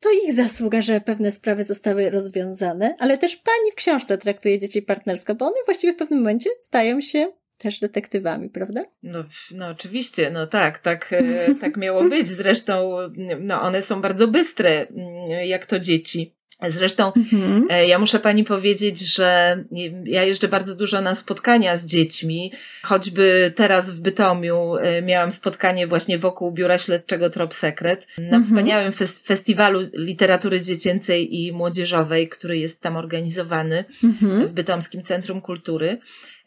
to 0.00 0.08
ich 0.12 0.34
zasługa, 0.34 0.82
że 0.82 1.00
pewne 1.00 1.32
sprawy 1.32 1.64
zostały 1.64 2.10
rozwiązane, 2.10 2.96
ale 2.98 3.18
też 3.18 3.36
pani 3.36 3.72
w 3.72 3.74
książce 3.74 4.18
traktuje 4.18 4.58
dzieci 4.58 4.82
partnersko, 4.82 5.34
bo 5.34 5.46
one 5.46 5.56
właściwie 5.66 5.92
w 5.92 5.96
pewnym 5.96 6.18
momencie 6.18 6.50
stają 6.60 7.00
się 7.00 7.32
też 7.58 7.78
detektywami, 7.78 8.50
prawda? 8.50 8.84
No, 9.02 9.24
no 9.50 9.66
oczywiście, 9.66 10.30
no 10.30 10.46
tak, 10.46 10.78
tak, 10.78 11.12
e, 11.12 11.54
tak 11.60 11.76
miało 11.76 12.04
być. 12.04 12.28
Zresztą, 12.28 12.96
no 13.40 13.62
one 13.62 13.82
są 13.82 14.00
bardzo 14.02 14.28
bystre, 14.28 14.86
mm, 14.86 15.46
jak 15.46 15.66
to 15.66 15.78
dzieci. 15.78 16.34
Zresztą 16.68 17.12
mhm. 17.12 17.66
E, 17.70 17.86
ja 17.86 17.98
muszę 17.98 18.18
pani 18.18 18.44
powiedzieć, 18.44 19.00
że 19.00 19.58
ja 20.04 20.24
jeżdżę 20.24 20.48
bardzo 20.48 20.76
dużo 20.76 21.00
na 21.00 21.14
spotkania 21.14 21.76
z 21.76 21.86
dziećmi. 21.86 22.52
Choćby 22.82 23.52
teraz 23.56 23.90
w 23.90 24.00
Bytomiu 24.00 24.76
e, 24.76 25.02
miałam 25.02 25.32
spotkanie 25.32 25.86
właśnie 25.86 26.18
wokół 26.18 26.52
Biura 26.52 26.78
Śledczego 26.78 27.30
Trop 27.30 27.54
Sekret 27.54 28.06
na 28.18 28.24
mhm. 28.24 28.44
wspaniałym 28.44 28.92
festiwalu 29.24 29.80
literatury 29.92 30.60
dziecięcej 30.60 31.36
i 31.36 31.52
młodzieżowej, 31.52 32.28
który 32.28 32.58
jest 32.58 32.80
tam 32.80 32.96
organizowany 32.96 33.84
mhm. 34.04 34.48
w 34.48 34.50
Bytomskim 34.50 35.02
Centrum 35.02 35.40
Kultury. 35.40 35.98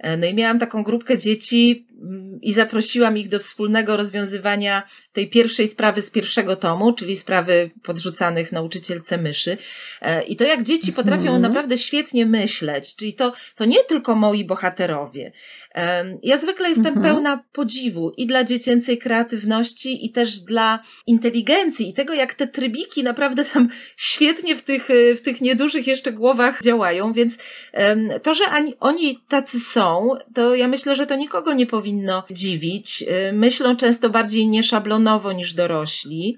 E, 0.04 0.18
no 0.18 0.28
i 0.28 0.34
miałam 0.34 0.60
taką 0.60 0.84
grupkę 0.84 1.18
dzieci 1.18 1.88
mm, 2.02 2.42
i 2.42 2.54
zaprosiłam 2.54 3.18
ich 3.18 3.30
do 3.30 3.40
wspólnego 3.40 3.98
rozwiązywania 3.98 4.84
tej 5.14 5.30
pierwszej 5.30 5.68
sprawy 5.68 6.02
z 6.02 6.10
pierwszego 6.10 6.56
tomu, 6.56 6.94
czyli 6.94 7.16
sprawy 7.16 7.72
podrzucanych 7.84 8.52
nauczycielce 8.52 9.18
myszy. 9.18 9.58
E, 10.02 10.24
I 10.24 10.36
to 10.36 10.44
jak 10.44 10.64
dzieci 10.64 10.90
mhm. 10.90 11.06
potrafią 11.06 11.40
naprawdę 11.40 11.78
świetnie 11.78 12.26
myśleć, 12.26 12.96
czyli 12.96 13.14
to, 13.14 13.34
to 13.56 13.66
nie 13.66 13.84
tylko 13.84 14.16
moi 14.16 14.46
bohaterowie. 14.46 15.32
Ja 16.24 16.38
zwykle 16.38 16.70
jestem 16.70 16.88
mhm. 16.88 17.06
pełna 17.06 17.44
podziwu 17.52 18.12
i 18.18 18.28
dla 18.28 18.44
dziecięcej 18.44 18.98
kreatywności, 18.98 20.06
i 20.06 20.12
też 20.12 20.40
dla 20.40 20.80
inteligencji, 21.08 21.90
i 21.90 21.94
tego, 21.94 22.14
jak 22.14 22.34
te 22.34 22.48
trybiki 22.48 23.04
naprawdę 23.04 23.46
tam 23.46 23.70
świetnie 23.98 24.56
w 24.56 24.62
tych, 24.62 24.90
w 25.18 25.22
tych 25.22 25.42
niedużych 25.42 25.88
jeszcze 25.88 26.12
głowach 26.12 26.62
działają, 26.64 27.14
więc 27.14 27.34
to, 28.24 28.34
że 28.34 28.44
oni 28.80 29.20
tacy 29.30 29.60
są, 29.60 30.10
to 30.36 30.56
ja 30.56 30.68
myślę, 30.68 30.96
że 30.96 31.06
to 31.06 31.16
nikogo 31.16 31.54
nie 31.54 31.68
powinno 31.68 32.24
dziwić. 32.32 33.04
Myślą 33.34 33.76
często 33.76 34.10
bardziej 34.10 34.48
nieszablonowo 34.48 35.03
niż 35.36 35.54
dorośli. 35.54 36.38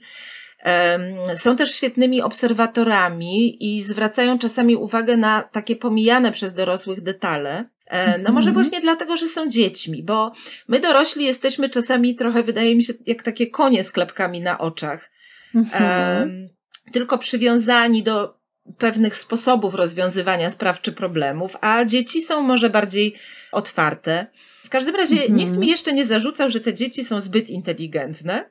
Są 1.35 1.55
też 1.55 1.75
świetnymi 1.75 2.21
obserwatorami 2.21 3.57
i 3.65 3.83
zwracają 3.83 4.39
czasami 4.39 4.75
uwagę 4.75 5.17
na 5.17 5.43
takie 5.43 5.75
pomijane 5.75 6.31
przez 6.31 6.53
dorosłych 6.53 7.01
detale. 7.01 7.65
E, 7.85 8.17
no 8.17 8.31
może 8.31 8.49
mhm. 8.49 8.53
właśnie 8.53 8.81
dlatego, 8.81 9.17
że 9.17 9.27
są 9.27 9.47
dziećmi, 9.49 10.03
bo 10.03 10.31
my 10.67 10.79
dorośli 10.79 11.25
jesteśmy 11.25 11.69
czasami 11.69 12.15
trochę, 12.15 12.43
wydaje 12.43 12.75
mi 12.75 12.83
się, 12.83 12.93
jak 13.05 13.23
takie 13.23 13.47
konie 13.47 13.83
z 13.83 13.91
klepkami 13.91 14.41
na 14.41 14.57
oczach. 14.57 15.11
Mhm. 15.55 16.49
Tylko 16.91 17.17
przywiązani 17.17 18.03
do 18.03 18.37
pewnych 18.77 19.15
sposobów 19.15 19.73
rozwiązywania 19.73 20.49
spraw 20.49 20.81
czy 20.81 20.91
problemów, 20.91 21.57
a 21.61 21.85
dzieci 21.85 22.21
są 22.21 22.41
może 22.41 22.69
bardziej 22.69 23.15
otwarte. 23.51 24.27
W 24.63 24.69
każdym 24.69 24.95
razie 24.95 25.15
mhm. 25.15 25.35
nikt 25.35 25.57
mi 25.57 25.67
jeszcze 25.67 25.93
nie 25.93 26.05
zarzucał, 26.05 26.49
że 26.49 26.59
te 26.59 26.73
dzieci 26.73 27.03
są 27.03 27.21
zbyt 27.21 27.49
inteligentne 27.49 28.49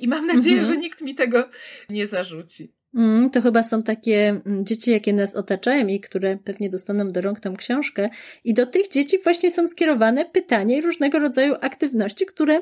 i 0.00 0.08
mam 0.08 0.26
nadzieję, 0.26 0.58
mhm. 0.58 0.74
że 0.74 0.80
nikt 0.80 1.00
mi 1.00 1.14
tego 1.14 1.48
nie 1.90 2.06
zarzuci. 2.06 2.72
Mm, 2.94 3.30
to 3.30 3.42
chyba 3.42 3.62
są 3.62 3.82
takie 3.82 4.28
mm, 4.28 4.66
dzieci, 4.66 4.90
jakie 4.90 5.12
nas 5.12 5.36
otaczają 5.36 5.86
i 5.86 6.00
które 6.00 6.38
pewnie 6.44 6.70
dostaną 6.70 7.08
do 7.08 7.20
rąk 7.20 7.40
tą 7.40 7.56
książkę. 7.56 8.10
I 8.44 8.54
do 8.54 8.66
tych 8.66 8.88
dzieci 8.88 9.18
właśnie 9.24 9.50
są 9.50 9.68
skierowane 9.68 10.24
pytania 10.24 10.76
i 10.76 10.80
różnego 10.80 11.18
rodzaju 11.18 11.54
aktywności, 11.60 12.26
które 12.26 12.60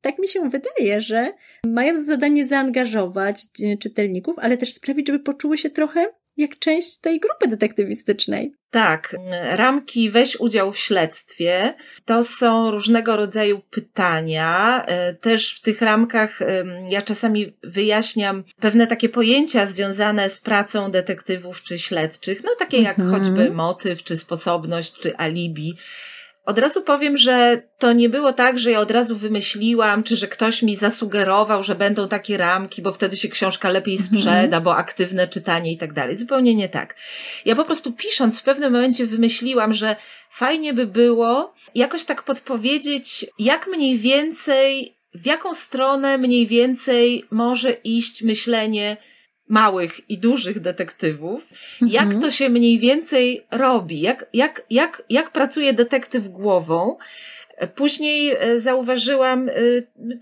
tak 0.00 0.18
mi 0.18 0.28
się 0.28 0.50
wydaje, 0.50 1.00
że 1.00 1.32
mają 1.66 1.96
za 1.96 2.04
zadanie 2.04 2.46
zaangażować 2.46 3.44
e, 3.62 3.76
czytelników, 3.76 4.38
ale 4.38 4.56
też 4.56 4.72
sprawić, 4.72 5.06
żeby 5.06 5.18
poczuły 5.18 5.58
się 5.58 5.70
trochę 5.70 6.06
jak 6.36 6.58
część 6.58 6.98
tej 6.98 7.20
grupy 7.20 7.48
detektywistycznej. 7.48 8.54
Tak, 8.70 9.16
ramki 9.50 10.10
weź 10.10 10.40
udział 10.40 10.72
w 10.72 10.78
śledztwie. 10.78 11.74
To 12.04 12.24
są 12.24 12.70
różnego 12.70 13.16
rodzaju 13.16 13.60
pytania. 13.70 14.82
E, 14.86 15.14
też 15.14 15.56
w 15.56 15.60
tych 15.60 15.80
ramkach 15.80 16.38
ja 16.88 17.02
czasami 17.02 17.56
wyjaśniam 17.62 18.44
pewne 18.60 18.86
takie 18.86 19.08
pojęcia 19.08 19.66
związane 19.66 20.30
z 20.30 20.40
pracą 20.40 20.90
detektywów 20.90 21.62
czy 21.62 21.78
śledczych, 21.78 22.44
no 22.44 22.50
takie 22.58 22.82
jak 22.82 22.98
mhm. 22.98 23.16
choćby 23.22 23.50
motyw, 23.50 24.02
czy 24.02 24.16
sposobność, 24.16 24.92
czy 24.92 25.16
alibi. 25.16 25.76
Od 26.46 26.58
razu 26.58 26.82
powiem, 26.82 27.16
że 27.16 27.62
to 27.78 27.92
nie 27.92 28.08
było 28.08 28.32
tak, 28.32 28.58
że 28.58 28.70
ja 28.70 28.80
od 28.80 28.90
razu 28.90 29.16
wymyśliłam, 29.16 30.02
czy 30.02 30.16
że 30.16 30.28
ktoś 30.28 30.62
mi 30.62 30.76
zasugerował, 30.76 31.62
że 31.62 31.74
będą 31.74 32.08
takie 32.08 32.36
ramki, 32.36 32.82
bo 32.82 32.92
wtedy 32.92 33.16
się 33.16 33.28
książka 33.28 33.70
lepiej 33.70 33.94
mhm. 33.94 34.10
sprzeda, 34.10 34.60
bo 34.60 34.76
aktywne 34.76 35.28
czytanie 35.28 35.72
i 35.72 35.78
tak 35.78 35.92
dalej. 35.92 36.16
Zupełnie 36.16 36.54
nie 36.54 36.68
tak. 36.68 36.96
Ja 37.44 37.56
po 37.56 37.64
prostu 37.64 37.92
pisząc 37.92 38.40
w 38.40 38.42
pewnym 38.42 38.72
momencie 38.72 39.06
wymyśliłam, 39.06 39.74
że 39.74 39.96
fajnie 40.30 40.74
by 40.74 40.86
było 40.86 41.54
jakoś 41.74 42.04
tak 42.04 42.22
podpowiedzieć, 42.22 43.26
jak 43.38 43.66
mniej 43.66 43.98
więcej, 43.98 44.96
w 45.14 45.26
jaką 45.26 45.54
stronę 45.54 46.18
mniej 46.18 46.46
więcej 46.46 47.24
może 47.30 47.70
iść 47.70 48.22
myślenie 48.22 48.96
małych 49.48 50.10
i 50.10 50.18
dużych 50.18 50.60
detektywów, 50.60 51.42
mhm. 51.82 51.92
jak 51.92 52.22
to 52.22 52.30
się 52.30 52.48
mniej 52.48 52.78
więcej 52.78 53.46
robi, 53.50 54.00
jak, 54.00 54.26
jak, 54.32 54.62
jak, 54.70 55.02
jak 55.10 55.30
pracuje 55.30 55.72
detektyw 55.72 56.28
głową. 56.28 56.96
Później 57.74 58.36
e, 58.38 58.60
zauważyłam, 58.60 59.48
e, 59.48 59.52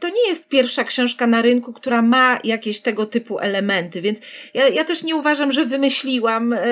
to 0.00 0.08
nie 0.08 0.28
jest 0.28 0.48
pierwsza 0.48 0.84
książka 0.84 1.26
na 1.26 1.42
rynku, 1.42 1.72
która 1.72 2.02
ma 2.02 2.38
jakieś 2.44 2.80
tego 2.80 3.06
typu 3.06 3.38
elementy, 3.38 4.00
więc 4.00 4.18
ja, 4.54 4.68
ja 4.68 4.84
też 4.84 5.02
nie 5.02 5.16
uważam, 5.16 5.52
że 5.52 5.66
wymyśliłam 5.66 6.52
e, 6.52 6.66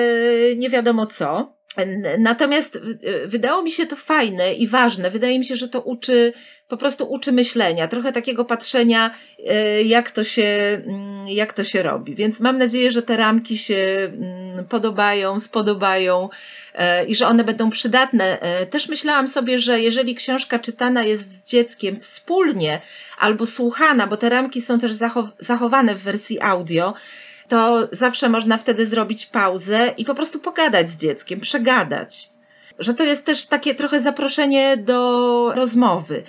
nie 0.55 0.69
wiadomo 0.69 1.05
co. 1.05 1.53
Natomiast 2.19 2.79
wydało 3.25 3.61
mi 3.61 3.71
się 3.71 3.85
to 3.85 3.95
fajne 3.95 4.53
i 4.53 4.67
ważne. 4.67 5.11
Wydaje 5.11 5.39
mi 5.39 5.45
się, 5.45 5.55
że 5.55 5.69
to 5.69 5.81
uczy, 5.81 6.33
po 6.67 6.77
prostu 6.77 7.11
uczy 7.11 7.31
myślenia, 7.31 7.87
trochę 7.87 8.11
takiego 8.11 8.45
patrzenia, 8.45 9.11
jak 9.85 10.11
to 10.11 10.23
się, 10.23 10.81
mm, 10.87 11.27
jak 11.27 11.53
to 11.53 11.63
się 11.63 11.83
robi. 11.83 12.15
Więc 12.15 12.39
mam 12.39 12.57
nadzieję, 12.57 12.91
że 12.91 13.01
te 13.01 13.17
ramki 13.17 13.57
się 13.57 14.09
mm, 14.13 14.65
podobają, 14.65 15.39
spodobają 15.39 16.29
i 17.07 17.15
że 17.15 17.27
one 17.27 17.43
będą 17.43 17.69
przydatne. 17.69 18.37
Też 18.69 18.87
myślałam 18.87 19.27
sobie, 19.27 19.59
że 19.59 19.81
jeżeli 19.81 20.15
książka 20.15 20.59
czytana 20.59 21.03
jest 21.03 21.31
z 21.31 21.49
dzieckiem 21.49 21.99
wspólnie 21.99 22.81
albo 23.17 23.45
słuchana, 23.45 24.07
bo 24.07 24.17
te 24.17 24.29
ramki 24.29 24.61
są 24.61 24.79
też 24.79 24.91
zachowane 25.39 25.95
w 25.95 26.01
wersji 26.01 26.41
audio, 26.41 26.93
to 27.47 27.87
zawsze 27.91 28.29
można 28.29 28.57
wtedy 28.57 28.85
zrobić 28.85 29.25
pauzę 29.25 29.93
i 29.97 30.05
po 30.05 30.15
prostu 30.15 30.39
pogadać 30.39 30.89
z 30.89 30.97
dzieckiem, 30.97 31.39
przegadać. 31.39 32.29
Że 32.79 32.93
to 32.93 33.03
jest 33.03 33.25
też 33.25 33.45
takie 33.45 33.75
trochę 33.75 33.99
zaproszenie 33.99 34.77
do 34.77 35.51
rozmowy. 35.55 36.23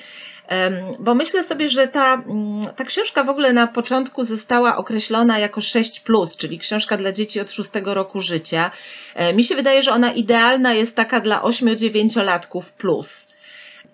Bo 0.99 1.15
myślę 1.15 1.45
sobie, 1.45 1.69
że 1.69 1.89
ta, 1.89 2.15
mm, 2.15 2.67
ta 2.77 2.85
książka 2.85 3.25
w 3.25 3.29
ogóle 3.29 3.53
na 3.53 3.67
początku 3.67 4.25
została 4.25 4.77
określona 4.77 5.39
jako 5.39 5.61
6, 5.61 6.03
czyli 6.37 6.59
książka 6.59 6.97
dla 6.97 7.13
dzieci 7.13 7.41
od 7.41 7.51
6 7.51 7.95
roku 7.95 8.21
życia. 8.21 8.71
E, 9.15 9.35
mi 9.35 9.45
się 9.45 9.55
wydaje, 9.55 9.83
że 9.83 9.93
ona 9.93 10.13
idealna 10.13 10.75
jest 10.75 10.97
taka 10.97 11.21
dla 11.21 11.43
8-9-latków 11.43 12.73
plus. 12.73 13.29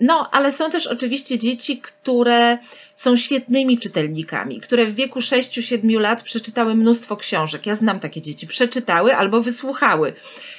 No, 0.00 0.28
ale 0.32 0.52
są 0.52 0.70
też 0.70 0.86
oczywiście 0.86 1.38
dzieci, 1.38 1.78
które 1.78 2.58
są 2.94 3.16
świetnymi 3.16 3.78
czytelnikami, 3.78 4.60
które 4.60 4.86
w 4.86 4.94
wieku 4.94 5.20
6-7 5.20 6.00
lat 6.00 6.22
przeczytały 6.22 6.74
mnóstwo 6.74 7.16
książek. 7.16 7.66
Ja 7.66 7.74
znam 7.74 8.00
takie 8.00 8.22
dzieci. 8.22 8.46
Przeczytały 8.46 9.16
albo 9.16 9.42
wysłuchały, 9.42 10.12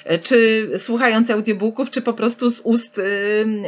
e, 0.05 0.19
czy 0.19 0.69
słuchając 0.77 1.29
audiobooków, 1.29 1.89
czy 1.89 2.01
po 2.01 2.13
prostu 2.13 2.49
z 2.49 2.59
ust 2.59 3.01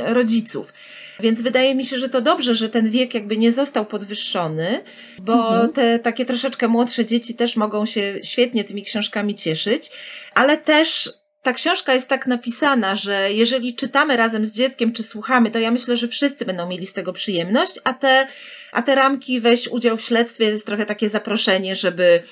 rodziców. 0.06 0.74
Więc 1.20 1.42
wydaje 1.42 1.76
mi 1.76 1.86
się, 1.86 2.00
że 2.00 2.10
to 2.10 2.22
dobrze, 2.22 2.56
że 2.56 2.70
ten 2.70 2.90
wiek 2.90 3.14
jakby 3.14 3.38
nie 3.38 3.52
został 3.52 3.86
podwyższony, 3.86 4.84
bo 5.20 5.34
mhm. 5.34 5.74
te 5.74 6.00
takie 6.00 6.26
troszeczkę 6.26 6.68
młodsze 6.68 7.06
dzieci 7.06 7.36
też 7.36 7.56
mogą 7.56 7.86
się 7.86 8.20
świetnie 8.24 8.64
tymi 8.64 8.84
książkami 8.84 9.36
cieszyć, 9.36 9.90
ale 10.34 10.58
też 10.58 11.14
ta 11.44 11.54
książka 11.54 11.94
jest 11.94 12.08
tak 12.08 12.28
napisana, 12.28 12.96
że 12.96 13.34
jeżeli 13.34 13.76
czytamy 13.76 14.18
razem 14.18 14.46
z 14.46 14.52
dzieckiem, 14.52 14.94
czy 14.94 15.04
słuchamy, 15.04 15.52
to 15.52 15.60
ja 15.60 15.72
myślę, 15.72 15.98
że 15.98 16.08
wszyscy 16.08 16.46
będą 16.46 16.68
mieli 16.68 16.86
z 16.86 16.94
tego 16.94 17.14
przyjemność, 17.14 17.80
a 17.84 17.94
te, 17.94 18.28
a 18.72 18.82
te 18.82 18.96
ramki 18.96 19.42
weź 19.42 19.68
udział 19.68 19.98
w 19.98 20.02
śledztwie 20.02 20.46
jest 20.46 20.66
trochę 20.66 20.86
takie 20.86 21.10
zaproszenie, 21.10 21.76
żeby, 21.76 22.24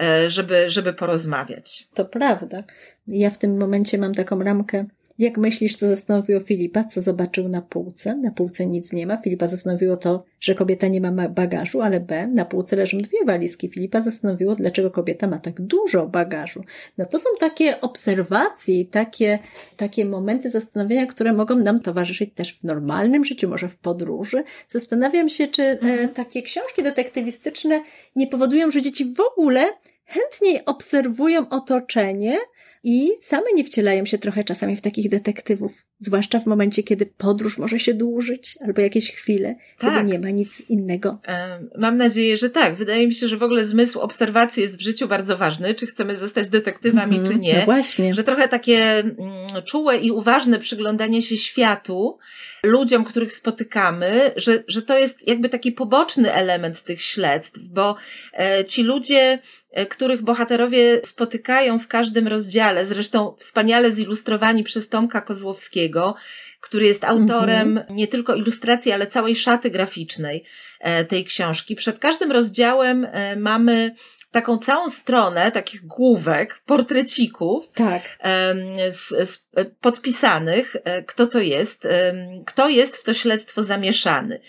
e, 0.00 0.30
żeby, 0.30 0.70
żeby 0.70 0.92
porozmawiać. 0.92 1.88
To 1.94 2.04
prawda. 2.04 2.62
Ja 3.06 3.30
w 3.30 3.38
tym 3.38 3.58
momencie 3.58 3.98
mam 3.98 4.14
taką 4.14 4.42
ramkę 4.42 4.84
jak 5.20 5.38
myślisz, 5.38 5.76
co 5.76 5.88
zastanowiło 5.88 6.40
Filipa, 6.40 6.84
co 6.84 7.00
zobaczył 7.00 7.48
na 7.48 7.62
półce? 7.62 8.16
Na 8.16 8.30
półce 8.30 8.66
nic 8.66 8.92
nie 8.92 9.06
ma. 9.06 9.16
Filipa 9.16 9.48
zastanowiło 9.48 9.96
to, 9.96 10.24
że 10.40 10.54
kobieta 10.54 10.88
nie 10.88 11.00
ma 11.00 11.28
bagażu, 11.28 11.82
ale 11.82 12.00
B, 12.00 12.26
na 12.26 12.44
półce 12.44 12.76
leżą 12.76 12.98
dwie 12.98 13.24
walizki. 13.26 13.68
Filipa 13.68 14.00
zastanowiło, 14.00 14.54
dlaczego 14.54 14.90
kobieta 14.90 15.26
ma 15.26 15.38
tak 15.38 15.60
dużo 15.60 16.06
bagażu. 16.06 16.64
No 16.98 17.06
to 17.06 17.18
są 17.18 17.28
takie 17.40 17.80
obserwacje, 17.80 18.84
takie, 18.84 19.38
takie 19.76 20.04
momenty 20.04 20.50
zastanowienia, 20.50 21.06
które 21.06 21.32
mogą 21.32 21.56
nam 21.56 21.80
towarzyszyć 21.80 22.34
też 22.34 22.58
w 22.58 22.64
normalnym 22.64 23.24
życiu, 23.24 23.48
może 23.48 23.68
w 23.68 23.78
podróży. 23.78 24.42
Zastanawiam 24.68 25.28
się, 25.28 25.46
czy 25.46 25.62
e, 25.62 25.70
mhm. 25.70 26.08
takie 26.08 26.42
książki 26.42 26.82
detektywistyczne 26.82 27.82
nie 28.16 28.26
powodują, 28.26 28.70
że 28.70 28.82
dzieci 28.82 29.04
w 29.04 29.20
ogóle 29.20 29.68
chętniej 30.10 30.64
obserwują 30.64 31.48
otoczenie, 31.48 32.38
i 32.82 33.10
same 33.20 33.52
nie 33.54 33.64
wcielają 33.64 34.04
się 34.04 34.18
trochę 34.18 34.44
czasami 34.44 34.76
w 34.76 34.80
takich 34.80 35.08
detektywów, 35.08 35.72
zwłaszcza 35.98 36.40
w 36.40 36.46
momencie, 36.46 36.82
kiedy 36.82 37.06
podróż 37.06 37.58
może 37.58 37.78
się 37.78 37.94
dłużyć, 37.94 38.58
albo 38.66 38.80
jakieś 38.80 39.12
chwile, 39.12 39.56
tak. 39.78 39.94
kiedy 39.94 40.12
nie 40.12 40.18
ma 40.18 40.30
nic 40.30 40.60
innego. 40.60 41.18
Mam 41.78 41.96
nadzieję, 41.96 42.36
że 42.36 42.50
tak. 42.50 42.76
Wydaje 42.76 43.06
mi 43.06 43.14
się, 43.14 43.28
że 43.28 43.36
w 43.36 43.42
ogóle 43.42 43.64
zmysł 43.64 44.00
obserwacji 44.00 44.62
jest 44.62 44.78
w 44.78 44.80
życiu 44.80 45.08
bardzo 45.08 45.36
ważny, 45.36 45.74
czy 45.74 45.86
chcemy 45.86 46.16
zostać 46.16 46.48
detektywami, 46.48 47.16
mhm. 47.16 47.26
czy 47.26 47.42
nie. 47.42 47.58
No 47.58 47.64
właśnie. 47.64 48.14
Że 48.14 48.24
trochę 48.24 48.48
takie 48.48 48.98
mm, 48.98 49.16
czułe 49.64 49.96
i 49.96 50.10
uważne 50.10 50.58
przyglądanie 50.58 51.22
się 51.22 51.36
światu, 51.36 52.18
ludziom, 52.62 53.04
których 53.04 53.32
spotykamy, 53.32 54.32
że, 54.36 54.64
że 54.68 54.82
to 54.82 54.98
jest 54.98 55.28
jakby 55.28 55.48
taki 55.48 55.72
poboczny 55.72 56.32
element 56.32 56.82
tych 56.82 57.02
śledztw, 57.02 57.60
bo 57.60 57.96
e, 58.38 58.64
ci 58.64 58.82
ludzie 58.82 59.38
których 59.90 60.22
bohaterowie 60.22 61.00
spotykają 61.04 61.78
w 61.78 61.88
każdym 61.88 62.28
rozdziale, 62.28 62.86
zresztą 62.86 63.36
wspaniale 63.38 63.92
zilustrowani 63.92 64.64
przez 64.64 64.88
Tomka 64.88 65.20
Kozłowskiego, 65.20 66.14
który 66.60 66.86
jest 66.86 67.04
autorem 67.04 67.78
mhm. 67.78 67.96
nie 67.96 68.08
tylko 68.08 68.34
ilustracji, 68.34 68.92
ale 68.92 69.06
całej 69.06 69.36
szaty 69.36 69.70
graficznej 69.70 70.44
e, 70.80 71.04
tej 71.04 71.24
książki. 71.24 71.76
Przed 71.76 71.98
każdym 71.98 72.32
rozdziałem 72.32 73.06
e, 73.10 73.36
mamy 73.36 73.94
taką 74.32 74.58
całą 74.58 74.90
stronę 74.90 75.52
takich 75.52 75.86
główek, 75.86 76.62
portrecików, 76.66 77.72
tak. 77.74 78.18
z, 78.90 79.28
z 79.30 79.48
podpisanych, 79.80 80.76
kto 81.06 81.26
to 81.26 81.40
jest, 81.40 81.88
kto 82.46 82.68
jest 82.68 82.96
w 82.96 83.04
to 83.04 83.14
śledztwo 83.14 83.62
zamieszany. 83.62 84.40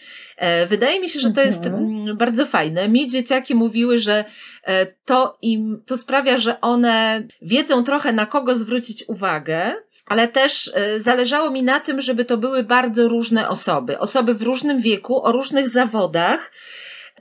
Wydaje 0.68 1.00
mi 1.00 1.10
się, 1.10 1.20
że 1.20 1.32
to 1.32 1.42
jest 1.42 1.66
mhm. 1.66 1.84
mm, 1.84 2.18
bardzo 2.18 2.46
fajne. 2.46 2.90
Mi 2.90 3.08
dzieciaki 3.08 3.56
mówiły, 3.56 3.98
że 3.98 4.26
E, 4.64 4.86
to 4.86 5.38
im, 5.42 5.84
to 5.86 5.98
sprawia, 5.98 6.38
że 6.38 6.62
one 6.62 7.24
wiedzą 7.42 7.84
trochę 7.84 8.14
na 8.14 8.26
kogo 8.26 8.56
zwrócić 8.56 9.04
uwagę, 9.08 9.74
ale 10.06 10.28
też 10.28 10.72
e, 10.74 11.00
zależało 11.00 11.52
mi 11.52 11.64
na 11.64 11.80
tym, 11.80 12.02
żeby 12.02 12.26
to 12.26 12.38
były 12.38 12.64
bardzo 12.64 13.08
różne 13.08 13.50
osoby. 13.50 14.00
Osoby 14.00 14.34
w 14.34 14.42
różnym 14.42 14.82
wieku, 14.82 15.26
o 15.26 15.32
różnych 15.32 15.70
zawodach, 15.70 16.52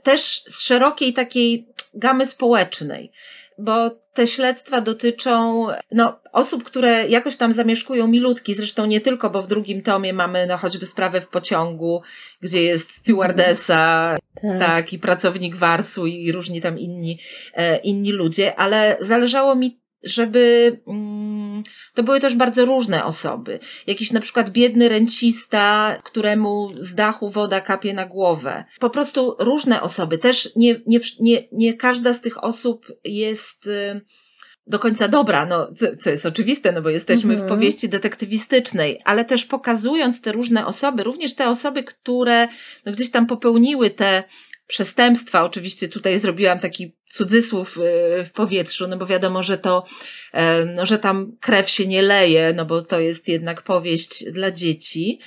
też 0.03 0.43
z 0.47 0.61
szerokiej 0.61 1.13
takiej 1.13 1.67
gamy 1.93 2.25
społecznej 2.25 3.11
bo 3.61 3.89
te 4.13 4.27
śledztwa 4.27 4.81
dotyczą 4.81 5.67
no, 5.91 6.19
osób, 6.31 6.63
które 6.63 7.07
jakoś 7.07 7.37
tam 7.37 7.53
zamieszkują 7.53 8.07
milutki, 8.07 8.53
zresztą 8.53 8.85
nie 8.85 9.01
tylko, 9.01 9.29
bo 9.29 9.41
w 9.41 9.47
drugim 9.47 9.81
tomie 9.81 10.13
mamy 10.13 10.47
no, 10.47 10.57
choćby 10.57 10.85
sprawę 10.85 11.21
w 11.21 11.27
pociągu, 11.27 12.01
gdzie 12.41 12.63
jest 12.63 12.91
stewardesa, 12.91 14.15
tak. 14.41 14.59
tak, 14.59 14.93
i 14.93 14.99
pracownik 14.99 15.55
warsu 15.55 16.07
i 16.07 16.31
różni 16.31 16.61
tam 16.61 16.79
inni, 16.79 17.19
e, 17.53 17.77
inni 17.77 18.11
ludzie, 18.11 18.55
ale 18.55 18.97
zależało 19.01 19.55
mi 19.55 19.81
żeby 20.03 20.77
mm, 20.87 21.40
to 21.93 22.03
były 22.03 22.19
też 22.19 22.35
bardzo 22.35 22.65
różne 22.65 23.05
osoby. 23.05 23.59
Jakiś 23.87 24.11
na 24.11 24.19
przykład 24.19 24.49
biedny 24.49 24.89
rencista, 24.89 25.97
któremu 26.03 26.71
z 26.77 26.95
dachu 26.95 27.29
woda 27.29 27.61
kapie 27.61 27.93
na 27.93 28.05
głowę. 28.05 28.65
Po 28.79 28.89
prostu 28.89 29.35
różne 29.39 29.81
osoby. 29.81 30.17
Też 30.17 30.55
nie, 30.55 30.81
nie, 30.87 30.99
nie, 31.19 31.43
nie 31.51 31.73
każda 31.73 32.13
z 32.13 32.21
tych 32.21 32.43
osób 32.43 32.87
jest 33.03 33.67
y, 33.67 34.01
do 34.67 34.79
końca 34.79 35.07
dobra, 35.07 35.45
no, 35.45 35.69
co 35.99 36.09
jest 36.09 36.25
oczywiste, 36.25 36.71
no 36.71 36.81
bo 36.81 36.89
jesteśmy 36.89 37.33
mhm. 37.33 37.49
w 37.49 37.51
powieści 37.51 37.89
detektywistycznej, 37.89 38.99
ale 39.05 39.25
też 39.25 39.45
pokazując 39.45 40.21
te 40.21 40.31
różne 40.31 40.65
osoby, 40.65 41.03
również 41.03 41.33
te 41.35 41.49
osoby, 41.49 41.83
które 41.83 42.47
no, 42.85 42.91
gdzieś 42.91 43.11
tam 43.11 43.27
popełniły 43.27 43.89
te 43.89 44.23
przestępstwa. 44.67 45.43
Oczywiście 45.43 45.89
tutaj 45.89 46.19
zrobiłam 46.19 46.59
taki 46.59 46.95
cudzysłów 47.05 47.77
y, 47.77 48.25
w 48.29 48.31
powietrzu, 48.31 48.87
no 48.87 48.97
bo 48.97 49.05
wiadomo, 49.05 49.43
że 49.43 49.57
to, 49.57 49.85
no, 50.75 50.85
że 50.85 50.99
tam 50.99 51.37
krew 51.39 51.69
się 51.69 51.87
nie 51.87 52.01
leje, 52.01 52.53
no 52.55 52.65
bo 52.65 52.81
to 52.81 52.99
jest 52.99 53.27
jednak 53.27 53.61
powieść 53.61 54.25
dla 54.31 54.51
dzieci. 54.51 55.19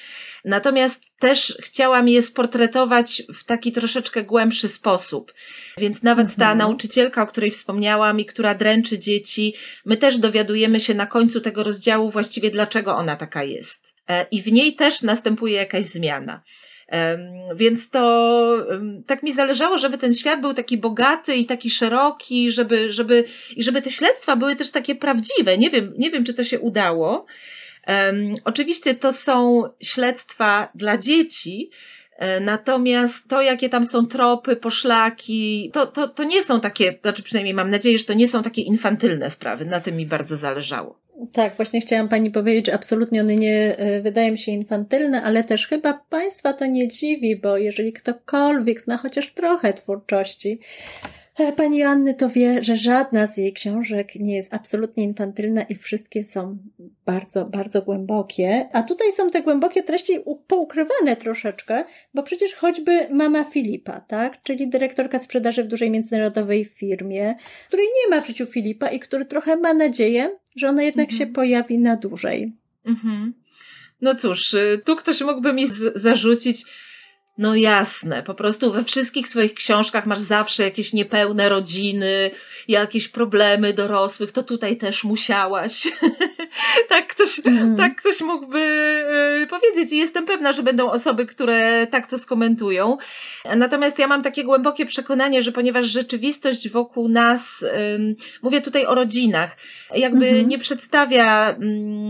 Natomiast 0.44 1.00
też 1.18 1.58
chciałam 1.60 2.08
je 2.08 2.22
sportretować 2.22 3.22
w 3.34 3.44
taki 3.44 3.72
troszeczkę 3.72 4.22
głębszy 4.22 4.68
sposób. 4.68 5.34
Więc 5.78 6.02
nawet 6.02 6.26
ta 6.28 6.52
mhm. 6.52 6.58
nauczycielka, 6.58 7.22
o 7.22 7.26
której 7.26 7.50
wspomniałam 7.50 8.20
i 8.20 8.26
która 8.26 8.54
dręczy 8.54 8.98
dzieci, 8.98 9.54
my 9.84 9.96
też 9.96 10.18
dowiadujemy 10.18 10.80
się 10.80 10.94
na 10.94 11.06
końcu 11.06 11.40
tego 11.40 11.64
rozdziału 11.64 12.10
właściwie 12.10 12.50
dlaczego 12.50 12.96
ona 12.96 13.16
taka 13.16 13.44
jest. 13.44 13.94
E, 14.08 14.26
I 14.30 14.42
w 14.42 14.52
niej 14.52 14.74
też 14.74 15.02
następuje 15.02 15.56
jakaś 15.56 15.84
zmiana. 15.84 16.42
Więc 17.56 17.90
to 17.90 18.56
tak 19.06 19.22
mi 19.22 19.32
zależało, 19.32 19.78
żeby 19.78 19.98
ten 19.98 20.14
świat 20.14 20.40
był 20.40 20.54
taki 20.54 20.78
bogaty 20.78 21.34
i 21.34 21.46
taki 21.46 21.70
szeroki, 21.70 22.52
żeby, 22.52 22.92
żeby, 22.92 23.24
i 23.56 23.62
żeby 23.62 23.82
te 23.82 23.90
śledztwa 23.90 24.36
były 24.36 24.56
też 24.56 24.70
takie 24.70 24.94
prawdziwe. 24.94 25.58
Nie 25.58 25.70
wiem, 25.70 25.94
nie 25.98 26.10
wiem, 26.10 26.24
czy 26.24 26.34
to 26.34 26.44
się 26.44 26.60
udało. 26.60 27.26
Oczywiście 28.44 28.94
to 28.94 29.12
są 29.12 29.62
śledztwa 29.82 30.68
dla 30.74 30.98
dzieci, 30.98 31.70
e, 32.16 32.40
Natomiast 32.40 33.28
to, 33.28 33.42
jakie 33.42 33.68
tam 33.68 33.86
są 33.86 34.06
tropy, 34.06 34.56
poszlaki, 34.56 35.70
to, 35.72 35.86
to, 35.86 36.08
to 36.08 36.24
nie 36.24 36.42
są 36.42 36.60
takie, 36.60 36.98
znaczy 37.02 37.22
przynajmniej 37.22 37.54
mam 37.54 37.70
nadzieję, 37.70 37.98
że 37.98 38.04
to 38.04 38.14
nie 38.14 38.28
są 38.28 38.42
takie 38.42 38.62
infantylne 38.62 39.30
sprawy. 39.30 39.64
Na 39.64 39.80
tym 39.80 39.96
mi 39.96 40.06
bardzo 40.06 40.36
zależało. 40.36 41.03
Tak, 41.32 41.56
właśnie 41.56 41.80
chciałam 41.80 42.08
Pani 42.08 42.30
powiedzieć, 42.30 42.66
że 42.66 42.74
absolutnie 42.74 43.20
one 43.20 43.36
nie 43.36 43.76
e, 43.76 44.00
wydają 44.00 44.36
się 44.36 44.52
infantylne, 44.52 45.22
ale 45.22 45.44
też 45.44 45.66
chyba 45.66 46.04
Państwa 46.08 46.52
to 46.52 46.66
nie 46.66 46.88
dziwi, 46.88 47.36
bo 47.36 47.56
jeżeli 47.56 47.92
ktokolwiek 47.92 48.80
zna 48.80 48.96
chociaż 48.96 49.34
trochę 49.34 49.72
twórczości, 49.72 50.60
pani 51.56 51.82
Anny 51.82 52.14
to 52.14 52.28
wie, 52.28 52.62
że 52.62 52.76
żadna 52.76 53.26
z 53.26 53.36
jej 53.36 53.52
książek 53.52 54.14
nie 54.14 54.36
jest 54.36 54.54
absolutnie 54.54 55.04
infantylna 55.04 55.62
i 55.62 55.74
wszystkie 55.74 56.24
są 56.24 56.58
bardzo, 57.06 57.44
bardzo 57.44 57.82
głębokie. 57.82 58.68
A 58.72 58.82
tutaj 58.82 59.12
są 59.12 59.30
te 59.30 59.42
głębokie 59.42 59.82
treści 59.82 60.18
poukrywane 60.46 61.16
troszeczkę, 61.16 61.84
bo 62.14 62.22
przecież 62.22 62.54
choćby 62.54 63.08
mama 63.10 63.44
Filipa, 63.44 64.00
tak? 64.00 64.42
Czyli 64.42 64.68
dyrektorka 64.68 65.18
sprzedaży 65.18 65.64
w 65.64 65.68
dużej 65.68 65.90
międzynarodowej 65.90 66.64
firmie, 66.64 67.34
której 67.68 67.86
nie 67.86 68.16
ma 68.16 68.22
w 68.22 68.26
życiu 68.26 68.46
Filipa 68.46 68.88
i 68.88 69.00
który 69.00 69.24
trochę 69.24 69.56
ma 69.56 69.74
nadzieję, 69.74 70.38
że 70.56 70.68
ona 70.68 70.82
jednak 70.82 71.10
mhm. 71.10 71.18
się 71.18 71.32
pojawi 71.34 71.78
na 71.78 71.96
dłużej. 71.96 72.52
Mhm. 72.84 73.34
No 74.00 74.14
cóż, 74.14 74.54
y, 74.54 74.80
tu 74.84 74.96
ktoś 74.96 75.20
mógłby 75.20 75.52
mi 75.52 75.66
zarzucić, 75.94 76.64
No 77.38 77.54
jasne, 77.54 78.22
po 78.22 78.34
prostu 78.34 78.72
we 78.72 78.84
wszystkich 78.84 79.28
swoich 79.28 79.54
książkach 79.54 80.06
masz 80.06 80.18
zawsze 80.18 80.62
jakieś 80.62 80.92
niepełne 80.92 81.48
rodziny, 81.48 82.30
jakieś 82.68 83.08
problemy 83.08 83.72
dorosłych, 83.72 84.32
to 84.32 84.42
tutaj 84.42 84.76
też 84.76 85.04
musiałaś. 85.04 85.88
tak, 86.88 87.06
ktoś, 87.06 87.40
mm. 87.44 87.76
tak 87.76 87.96
ktoś 87.96 88.20
mógłby 88.20 88.58
y, 89.42 89.46
powiedzieć 89.46 89.92
i 89.92 89.98
jestem 89.98 90.26
pewna, 90.26 90.52
że 90.52 90.62
będą 90.62 90.90
osoby, 90.90 91.26
które 91.26 91.86
tak 91.86 92.06
to 92.06 92.18
skomentują. 92.18 92.96
Natomiast 93.56 93.98
ja 93.98 94.06
mam 94.06 94.22
takie 94.22 94.44
głębokie 94.44 94.86
przekonanie, 94.86 95.42
że 95.42 95.52
ponieważ 95.52 95.86
rzeczywistość 95.86 96.68
wokół 96.68 97.08
nas, 97.08 97.64
mówię 98.42 98.60
tutaj 98.60 98.86
o 98.86 98.94
rodzinach, 98.94 99.56
jakby 99.94 100.28
mm 100.28 100.44
-hmm. 100.44 100.48
nie 100.48 100.58
przedstawia, 100.58 101.50
y, 101.50 101.56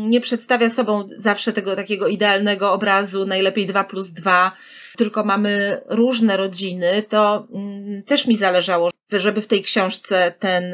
nie 0.09 0.21
przedstawia 0.21 0.69
sobą 0.69 1.09
zawsze 1.17 1.53
tego 1.53 1.77
takiego 1.77 2.09
idealnego 2.09 2.73
obrazu, 2.73 3.27
najlepiej 3.27 3.67
dwa 3.67 3.85
plus 3.85 4.11
dwa, 4.11 4.53
tylko 4.97 5.25
mamy 5.25 5.81
różne 5.87 6.37
rodziny, 6.37 7.03
to 7.09 7.47
mm, 7.55 8.03
też 8.03 8.27
mi 8.27 8.37
zależało, 8.37 8.91
żeby 9.13 9.43
w 9.43 9.47
tej 9.47 9.63
książce 9.63 10.35
ten, 10.39 10.65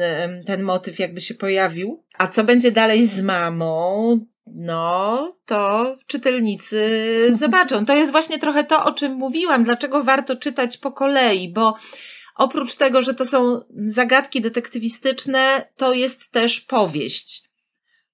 ten 0.45 0.63
motyw 0.63 0.99
jakby 0.99 1.21
się 1.21 1.33
pojawił. 1.33 2.03
A 2.17 2.27
co 2.27 2.43
będzie 2.43 2.71
dalej 2.71 3.07
z 3.07 3.21
mamą? 3.21 4.19
No, 4.47 5.35
to 5.45 5.97
czytelnicy 6.07 6.89
zobaczą. 7.39 7.85
To 7.85 7.95
jest 7.95 8.11
właśnie 8.11 8.39
trochę 8.39 8.63
to, 8.63 8.85
o 8.85 8.91
czym 8.91 9.13
mówiłam. 9.13 9.63
Dlaczego 9.63 10.03
warto 10.03 10.35
czytać 10.35 10.77
po 10.77 10.91
kolei? 10.91 11.53
Bo 11.53 11.75
oprócz 12.35 12.75
tego, 12.75 13.01
że 13.01 13.13
to 13.13 13.25
są 13.25 13.61
zagadki 13.85 14.41
detektywistyczne, 14.41 15.67
to 15.77 15.93
jest 15.93 16.31
też 16.31 16.61
powieść 16.61 17.51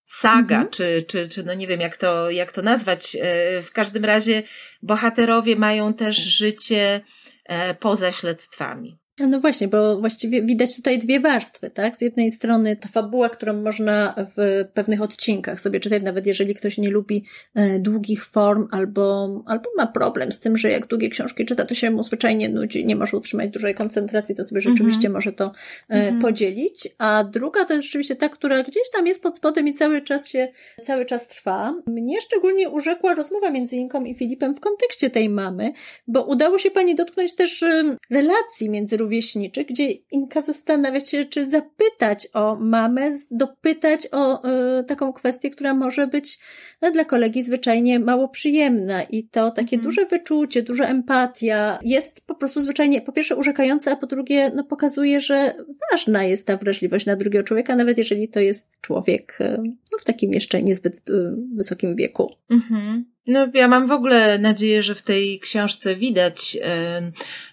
saga, 0.08 0.56
mhm. 0.56 0.69
czy, 0.69 1.06
czy, 1.08 1.30
czy 1.30 1.43
no 1.43 1.53
nie 1.53 1.67
wiem 1.67 1.82
jak 1.82 1.97
to, 1.97 2.32
jak 2.32 2.51
to 2.51 2.62
nazwać. 2.62 3.15
E, 3.21 3.62
w 3.63 3.71
każdym 3.71 4.06
razie 4.06 4.43
bohaterowie 4.82 5.56
mają 5.56 5.93
też 5.93 6.15
życie 6.15 7.01
e, 7.45 7.75
poza 7.75 8.12
śledztwami. 8.12 8.97
No 9.19 9.39
właśnie, 9.39 9.67
bo 9.67 9.99
właściwie 9.99 10.41
widać 10.41 10.75
tutaj 10.75 10.99
dwie 10.99 11.19
warstwy, 11.19 11.69
tak? 11.69 11.97
Z 11.97 12.01
jednej 12.01 12.32
strony 12.32 12.75
ta 12.75 12.89
fabuła, 12.89 13.30
którą 13.30 13.53
można 13.53 14.15
w 14.38 14.65
pewnych 14.73 15.01
odcinkach 15.01 15.60
sobie 15.60 15.80
czytać, 15.80 16.03
nawet 16.03 16.27
jeżeli 16.27 16.56
ktoś 16.56 16.77
nie 16.77 16.89
lubi 16.89 17.23
e, 17.56 17.80
długich 17.80 18.25
form 18.25 18.67
albo, 18.71 19.30
albo 19.45 19.69
ma 19.77 19.88
problem 19.88 20.32
z 20.32 20.39
tym, 20.39 20.58
że 20.58 20.71
jak 20.71 20.88
długie 20.88 21.10
książki 21.10 21.45
czyta, 21.45 21.65
to 21.65 21.73
się 21.73 21.91
mu 21.91 22.03
zwyczajnie 22.03 22.49
nudzi, 22.49 22.86
nie 22.86 22.95
może 22.95 23.17
utrzymać 23.17 23.49
dużej 23.49 23.75
koncentracji, 23.75 24.36
to 24.36 24.43
sobie 24.43 24.62
rzeczywiście 24.62 25.08
mm 25.08 25.12
-hmm. 25.12 25.15
może 25.15 25.34
to 25.34 25.51
mm 25.89 26.15
-hmm. 26.15 26.21
podzielić. 26.21 26.88
A 26.97 27.23
druga 27.23 27.65
to 27.65 27.73
jest 27.73 27.86
rzeczywiście 27.86 28.15
ta, 28.15 28.30
która 28.30 28.63
gdzieś 28.63 28.89
tam 28.93 29.08
jest 29.08 29.23
pod 29.23 29.38
spodem 29.38 29.67
i 29.67 29.73
cały 29.73 30.01
czas 30.01 30.27
się, 30.27 30.47
cały 30.84 31.06
czas 31.06 31.27
trwa. 31.27 31.73
Mnie 31.88 32.21
szczególnie 32.21 32.69
urzekła 32.69 33.13
rozmowa 33.13 33.49
między 33.51 33.75
Inką 33.75 34.03
i 34.03 34.15
Filipem 34.15 34.56
w 34.56 34.60
kontekście 34.60 35.10
tej 35.10 35.30
mamy, 35.30 35.71
bo 36.08 36.23
udało 36.23 36.60
się 36.60 36.71
pani 36.71 36.95
dotknąć 36.95 37.36
też 37.36 37.65
relacji 38.10 38.69
między 38.69 38.97
rówieśniczy, 39.08 39.65
gdzie 39.65 39.91
Inka 40.12 40.41
zastanawia 40.41 41.00
się, 41.00 41.26
czy 41.26 41.50
zapytać 41.50 42.28
o 42.34 42.56
mamę, 42.56 43.12
dopytać 43.32 44.08
o 44.12 44.50
y, 44.80 44.84
taką 44.84 45.13
kwestię, 45.13 45.50
która 45.50 45.74
może 45.74 46.08
być 46.08 46.39
no, 46.82 46.91
dla 46.91 47.06
kolegi 47.06 47.43
zwyczajnie 47.43 48.00
mało 48.00 48.30
przyjemna. 48.30 49.04
I 49.04 49.24
to 49.24 49.52
takie 49.52 49.76
mhm. 49.76 49.82
duże 49.82 50.06
wyczucie, 50.06 50.63
duża 50.63 50.86
empatia 50.86 51.80
jest 51.84 52.22
po 52.26 52.36
prostu 52.36 52.62
zwyczajnie, 52.62 53.02
po 53.02 53.12
pierwsze 53.12 53.36
urzekające, 53.36 53.91
a 53.91 53.96
po 53.96 54.08
drugie, 54.08 54.52
no, 54.56 54.63
pokazuje, 54.63 55.20
że 55.20 55.54
ważna 55.91 56.24
jest 56.24 56.48
ta 56.48 56.58
wrażliwość 56.58 57.06
na 57.06 57.15
drugiego 57.15 57.43
człowieka, 57.43 57.76
nawet 57.76 57.98
jeżeli 57.98 58.30
to 58.30 58.39
jest 58.39 58.70
człowiek 58.82 59.38
y, 59.41 59.58
no, 59.91 59.98
w 60.00 60.06
takim 60.06 60.34
jeszcze 60.34 60.63
niezbyt 60.63 61.10
y, 61.10 61.36
wysokim 61.56 61.96
wieku. 61.96 62.34
Mhm. 62.50 63.06
No, 63.28 63.48
ja 63.54 63.68
mam 63.68 63.88
w 63.88 63.92
ogóle 63.92 64.40
nadzieję, 64.40 64.84
że 64.84 64.96
w 64.96 65.02
tej 65.02 65.40
książce 65.40 65.96
widać, 65.96 66.58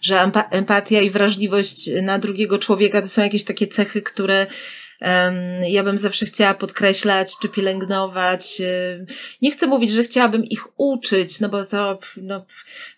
że 0.00 0.30
empatia 0.50 1.00
i 1.00 1.10
wrażliwość 1.10 1.90
na 2.02 2.18
drugiego 2.18 2.58
człowieka 2.58 3.02
to 3.02 3.08
są 3.08 3.22
jakieś 3.22 3.44
takie 3.44 3.66
cechy, 3.66 4.02
które 4.02 4.46
ja 5.68 5.84
bym 5.84 5.98
zawsze 5.98 6.26
chciała 6.26 6.54
podkreślać 6.54 7.34
czy 7.42 7.48
pielęgnować. 7.48 8.62
Nie 9.42 9.50
chcę 9.50 9.66
mówić, 9.66 9.90
że 9.90 10.02
chciałabym 10.02 10.44
ich 10.44 10.80
uczyć, 10.80 11.40
no 11.40 11.48
bo 11.48 11.64
to 11.64 11.98
no, 12.16 12.46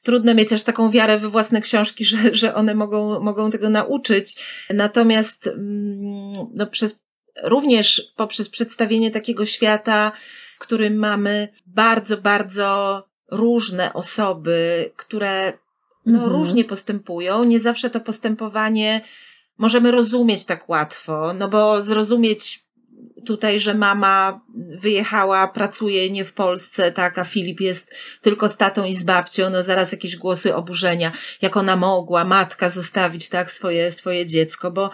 trudno 0.03 0.35
mieć 0.35 0.53
aż 0.53 0.63
taką 0.63 0.91
wiarę 0.91 1.19
we 1.19 1.29
własne 1.29 1.61
książki, 1.61 2.05
że, 2.05 2.19
że 2.33 2.55
one 2.55 2.75
mogą, 2.75 3.21
mogą 3.21 3.51
tego 3.51 3.69
nauczyć. 3.69 4.35
Natomiast 4.71 5.47
mm, 5.47 6.47
no, 6.55 6.67
przez, 6.67 7.01
również 7.43 8.03
poprzez 8.17 8.49
przedstawienie 8.49 9.11
takiego 9.11 9.47
świata, 9.47 10.13
w 10.57 10.59
którym 10.59 10.97
mamy 10.97 11.49
bardzo, 11.67 12.17
bardzo 12.17 13.03
różne 13.31 13.93
osoby, 13.93 14.91
które 14.97 15.53
no, 16.07 16.19
mhm. 16.19 16.33
różnie 16.33 16.65
postępują. 16.65 17.45
Nie 17.45 17.61
zawsze 17.61 17.91
to 17.91 18.01
postępowanie 18.01 19.01
możemy 19.59 19.91
rozumieć 19.91 20.45
tak 20.45 20.69
łatwo, 20.69 21.35
no 21.35 21.49
bo 21.49 21.83
zrozumieć 21.83 22.67
tutaj, 23.27 23.61
że 23.61 23.75
mama 23.75 24.41
wyjechała, 24.81 25.49
pracuje 25.49 26.11
nie 26.11 26.25
w 26.25 26.33
Polsce, 26.33 26.93
tak, 26.93 27.19
a 27.19 27.25
Filip 27.25 27.61
jest 27.61 27.95
tylko 28.23 28.49
z 28.49 28.57
tatą 28.57 28.85
i 28.85 28.95
z 28.95 29.05
babcią, 29.05 29.51
no 29.51 29.63
zaraz 29.63 29.93
jakieś 29.93 30.17
głosy 30.17 30.55
oburzenia, 30.55 31.13
jak 31.43 31.57
ona 31.57 31.77
mogła, 31.77 32.25
matka 32.25 32.69
zostawić, 32.69 33.29
tak, 33.29 33.51
swoje, 33.51 33.93
swoje 33.93 34.27
dziecko, 34.27 34.71
bo, 34.71 34.91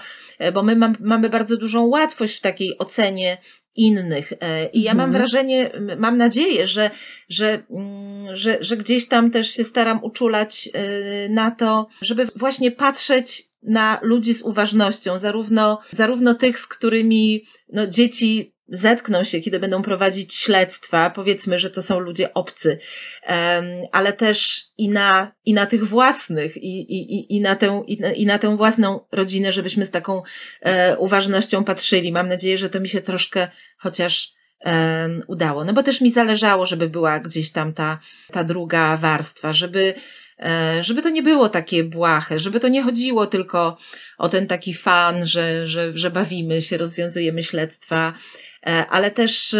bo 0.52 0.62
my 0.62 0.76
mam, 0.76 0.96
mamy 1.00 1.30
bardzo 1.30 1.56
dużą 1.56 1.84
łatwość 1.84 2.36
w 2.36 2.40
takiej 2.40 2.78
ocenie 2.78 3.38
innych. 3.76 4.32
E, 4.40 4.66
I 4.66 4.82
ja 4.82 4.94
mam 4.94 5.08
mhm. 5.08 5.12
wrażenie, 5.12 5.70
mam 5.98 6.18
nadzieję, 6.18 6.66
że, 6.66 6.90
że, 7.28 7.62
mm, 7.70 8.36
że, 8.36 8.58
że 8.60 8.76
gdzieś 8.76 9.08
tam 9.08 9.30
też 9.30 9.50
się 9.50 9.64
staram 9.64 10.04
uczulać 10.04 10.68
e, 10.72 11.28
na 11.28 11.50
to, 11.50 11.86
żeby 12.02 12.28
właśnie 12.36 12.70
patrzeć 12.70 13.48
na 13.62 13.98
ludzi 14.02 14.34
z 14.34 14.42
uważnością, 14.42 15.18
zarówno, 15.18 15.78
zarówno 15.90 16.34
tych, 16.34 16.58
z 16.58 16.66
którymi 16.66 17.44
no, 17.72 17.86
dzieci 17.86 18.54
zetkną 18.72 19.24
się, 19.24 19.40
kiedy 19.40 19.58
będą 19.58 19.82
prowadzić 19.82 20.34
śledztwa, 20.34 21.10
powiedzmy, 21.10 21.58
że 21.58 21.70
to 21.70 21.82
są 21.82 21.98
ludzie 21.98 22.34
obcy, 22.34 22.78
ale 23.92 24.12
też 24.12 24.64
i 24.78 24.88
na, 24.88 25.32
i 25.44 25.54
na 25.54 25.66
tych 25.66 25.84
własnych, 25.84 26.56
i, 26.56 26.80
i, 26.80 27.36
i, 27.36 27.40
na 27.40 27.56
tę, 27.56 27.82
i, 27.86 28.00
na, 28.00 28.12
i 28.12 28.26
na 28.26 28.38
tę 28.38 28.56
własną 28.56 29.00
rodzinę, 29.12 29.52
żebyśmy 29.52 29.86
z 29.86 29.90
taką 29.90 30.22
e, 30.60 30.96
uważnością 30.98 31.64
patrzyli. 31.64 32.12
Mam 32.12 32.28
nadzieję, 32.28 32.58
że 32.58 32.70
to 32.70 32.80
mi 32.80 32.88
się 32.88 33.00
troszkę 33.00 33.48
chociaż 33.78 34.34
udało. 35.26 35.64
No 35.64 35.72
bo 35.72 35.82
też 35.82 36.00
mi 36.00 36.10
zależało, 36.10 36.66
żeby 36.66 36.88
była 36.88 37.20
gdzieś 37.20 37.52
tam 37.52 37.72
ta, 37.72 37.98
ta 38.32 38.44
druga 38.44 38.96
warstwa, 38.96 39.52
żeby, 39.52 39.94
e, 40.38 40.82
żeby 40.82 41.02
to 41.02 41.08
nie 41.08 41.22
było 41.22 41.48
takie 41.48 41.84
błahe, 41.84 42.38
żeby 42.38 42.60
to 42.60 42.68
nie 42.68 42.82
chodziło 42.82 43.26
tylko 43.26 43.76
o 44.18 44.28
ten 44.28 44.46
taki 44.46 44.74
fan, 44.74 45.26
że, 45.26 45.68
że, 45.68 45.98
że 45.98 46.10
bawimy 46.10 46.62
się, 46.62 46.76
rozwiązujemy 46.76 47.42
śledztwa, 47.42 48.14
ale 48.64 49.10
też, 49.10 49.56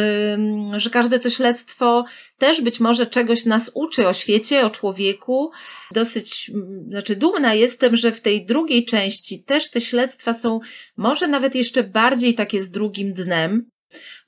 że 0.76 0.90
każde 0.90 1.18
to 1.18 1.30
śledztwo 1.30 2.04
też 2.38 2.60
być 2.60 2.80
może 2.80 3.06
czegoś 3.06 3.44
nas 3.44 3.70
uczy 3.74 4.08
o 4.08 4.12
świecie, 4.12 4.66
o 4.66 4.70
człowieku. 4.70 5.50
Dosyć, 5.92 6.50
znaczy 6.88 7.16
dumna 7.16 7.54
jestem, 7.54 7.96
że 7.96 8.12
w 8.12 8.20
tej 8.20 8.46
drugiej 8.46 8.84
części 8.84 9.44
też 9.44 9.70
te 9.70 9.80
śledztwa 9.80 10.34
są 10.34 10.60
może 10.96 11.28
nawet 11.28 11.54
jeszcze 11.54 11.82
bardziej 11.82 12.34
takie 12.34 12.62
z 12.62 12.70
drugim 12.70 13.12
dnem. 13.12 13.70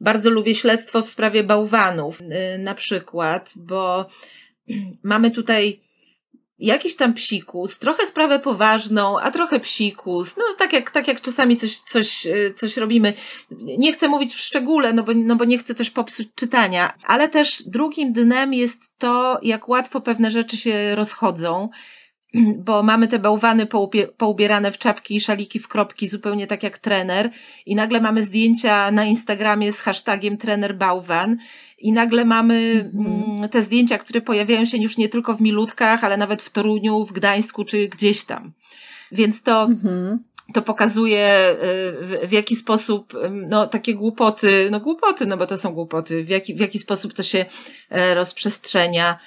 Bardzo 0.00 0.30
lubię 0.30 0.54
śledztwo 0.54 1.02
w 1.02 1.08
sprawie 1.08 1.44
bałwanów, 1.44 2.20
y, 2.20 2.58
na 2.58 2.74
przykład, 2.74 3.52
bo 3.56 4.06
mamy 5.02 5.30
tutaj 5.30 5.80
jakiś 6.58 6.96
tam 6.96 7.14
psikus, 7.14 7.78
trochę 7.78 8.06
sprawę 8.06 8.38
poważną, 8.38 9.18
a 9.20 9.30
trochę 9.30 9.60
psikus, 9.60 10.36
no 10.36 10.44
tak 10.58 10.72
jak, 10.72 10.90
tak 10.90 11.08
jak 11.08 11.20
czasami 11.20 11.56
coś, 11.56 11.78
coś, 11.78 12.26
e, 12.26 12.50
coś 12.54 12.76
robimy. 12.76 13.12
Nie 13.78 13.92
chcę 13.92 14.08
mówić 14.08 14.34
w 14.34 14.40
szczególe, 14.40 14.92
no 14.92 15.02
bo, 15.02 15.12
no 15.14 15.36
bo 15.36 15.44
nie 15.44 15.58
chcę 15.58 15.74
też 15.74 15.90
popsuć 15.90 16.28
czytania, 16.34 16.94
ale 17.04 17.28
też 17.28 17.62
drugim 17.62 18.12
dnem 18.12 18.54
jest 18.54 18.98
to, 18.98 19.38
jak 19.42 19.68
łatwo 19.68 20.00
pewne 20.00 20.30
rzeczy 20.30 20.56
się 20.56 20.94
rozchodzą 20.94 21.68
bo 22.66 22.82
mamy 22.82 23.08
te 23.08 23.18
bałwany 23.18 23.66
poubierane 24.16 24.72
w 24.72 24.78
czapki 24.78 25.16
i 25.16 25.20
szaliki 25.20 25.58
w 25.58 25.68
kropki, 25.68 26.08
zupełnie 26.08 26.46
tak 26.46 26.62
jak 26.62 26.78
trener, 26.78 27.30
i 27.66 27.74
nagle 27.74 28.00
mamy 28.00 28.22
zdjęcia 28.22 28.90
na 28.90 29.04
Instagramie 29.04 29.72
z 29.72 29.80
hashtagiem 29.80 30.36
trener 30.36 30.76
bałwan, 30.76 31.36
i 31.78 31.92
nagle 31.92 32.24
mamy 32.24 32.90
mm, 32.94 33.48
te 33.48 33.62
zdjęcia, 33.62 33.98
które 33.98 34.20
pojawiają 34.20 34.64
się 34.64 34.78
już 34.78 34.96
nie 34.96 35.08
tylko 35.08 35.34
w 35.34 35.40
Milutkach, 35.40 36.04
ale 36.04 36.16
nawet 36.16 36.42
w 36.42 36.50
Toruniu, 36.50 37.04
w 37.04 37.12
Gdańsku 37.12 37.64
czy 37.64 37.88
gdzieś 37.88 38.24
tam. 38.24 38.52
Więc 39.12 39.42
to, 39.42 39.62
mhm 39.62 40.18
to 40.52 40.62
pokazuje 40.62 41.56
y, 42.22 42.26
w 42.28 42.32
jaki 42.32 42.56
sposób, 42.56 43.12
no 43.30 43.66
takie 43.66 43.94
głupoty, 43.94 44.68
no 44.70 44.80
głupoty, 44.80 45.26
no 45.26 45.36
bo 45.36 45.46
to 45.46 45.56
są 45.56 45.72
głupoty, 45.72 46.24
w 46.24 46.28
jaki, 46.28 46.54
w 46.54 46.60
jaki 46.60 46.78
sposób 46.78 47.12
to 47.12 47.22
się 47.22 47.44
e, 47.90 48.14
rozprzestrzenia. 48.14 49.18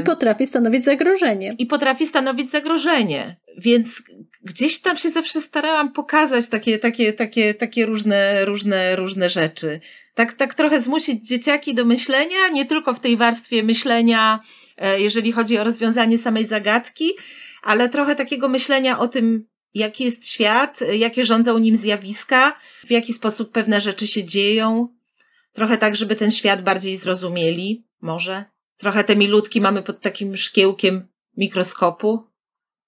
I 0.00 0.02
potrafi 0.02 0.46
stanowić 0.46 0.84
zagrożenie. 0.84 1.54
I 1.58 1.66
potrafi 1.66 2.06
stanowić 2.06 2.50
zagrożenie. 2.50 3.36
Więc 3.58 4.02
gdzieś 4.42 4.80
tam 4.80 4.96
się 4.96 5.10
zawsze 5.10 5.40
starałam 5.40 5.92
pokazać 5.92 6.48
takie, 6.48 6.78
takie, 6.78 7.12
takie, 7.12 7.54
takie 7.54 7.86
różne, 7.86 8.44
różne, 8.44 8.96
różne 8.96 9.30
rzeczy. 9.30 9.80
Tak, 10.14 10.32
tak 10.32 10.54
trochę 10.54 10.80
zmusić 10.80 11.28
dzieciaki 11.28 11.74
do 11.74 11.84
myślenia, 11.84 12.48
nie 12.52 12.66
tylko 12.66 12.94
w 12.94 13.00
tej 13.00 13.16
warstwie 13.16 13.62
myślenia 13.62 14.40
e, 14.76 15.00
jeżeli 15.00 15.32
chodzi 15.32 15.58
o 15.58 15.64
rozwiązanie 15.64 16.18
samej 16.18 16.46
zagadki, 16.46 17.12
ale 17.62 17.88
trochę 17.88 18.16
takiego 18.16 18.48
myślenia 18.48 18.98
o 18.98 19.08
tym, 19.08 19.46
jaki 19.78 20.04
jest 20.04 20.28
świat, 20.28 20.80
jakie 20.92 21.24
rządzą 21.24 21.58
nim 21.58 21.76
zjawiska, 21.76 22.56
w 22.86 22.90
jaki 22.90 23.12
sposób 23.12 23.52
pewne 23.52 23.80
rzeczy 23.80 24.06
się 24.06 24.24
dzieją. 24.24 24.88
Trochę 25.52 25.78
tak, 25.78 25.96
żeby 25.96 26.16
ten 26.16 26.30
świat 26.30 26.62
bardziej 26.62 26.96
zrozumieli, 26.96 27.84
może. 28.00 28.44
Trochę 28.76 29.04
te 29.04 29.16
milutki 29.16 29.60
mamy 29.60 29.82
pod 29.82 30.00
takim 30.00 30.36
szkiełkiem 30.36 31.06
mikroskopu. 31.36 32.24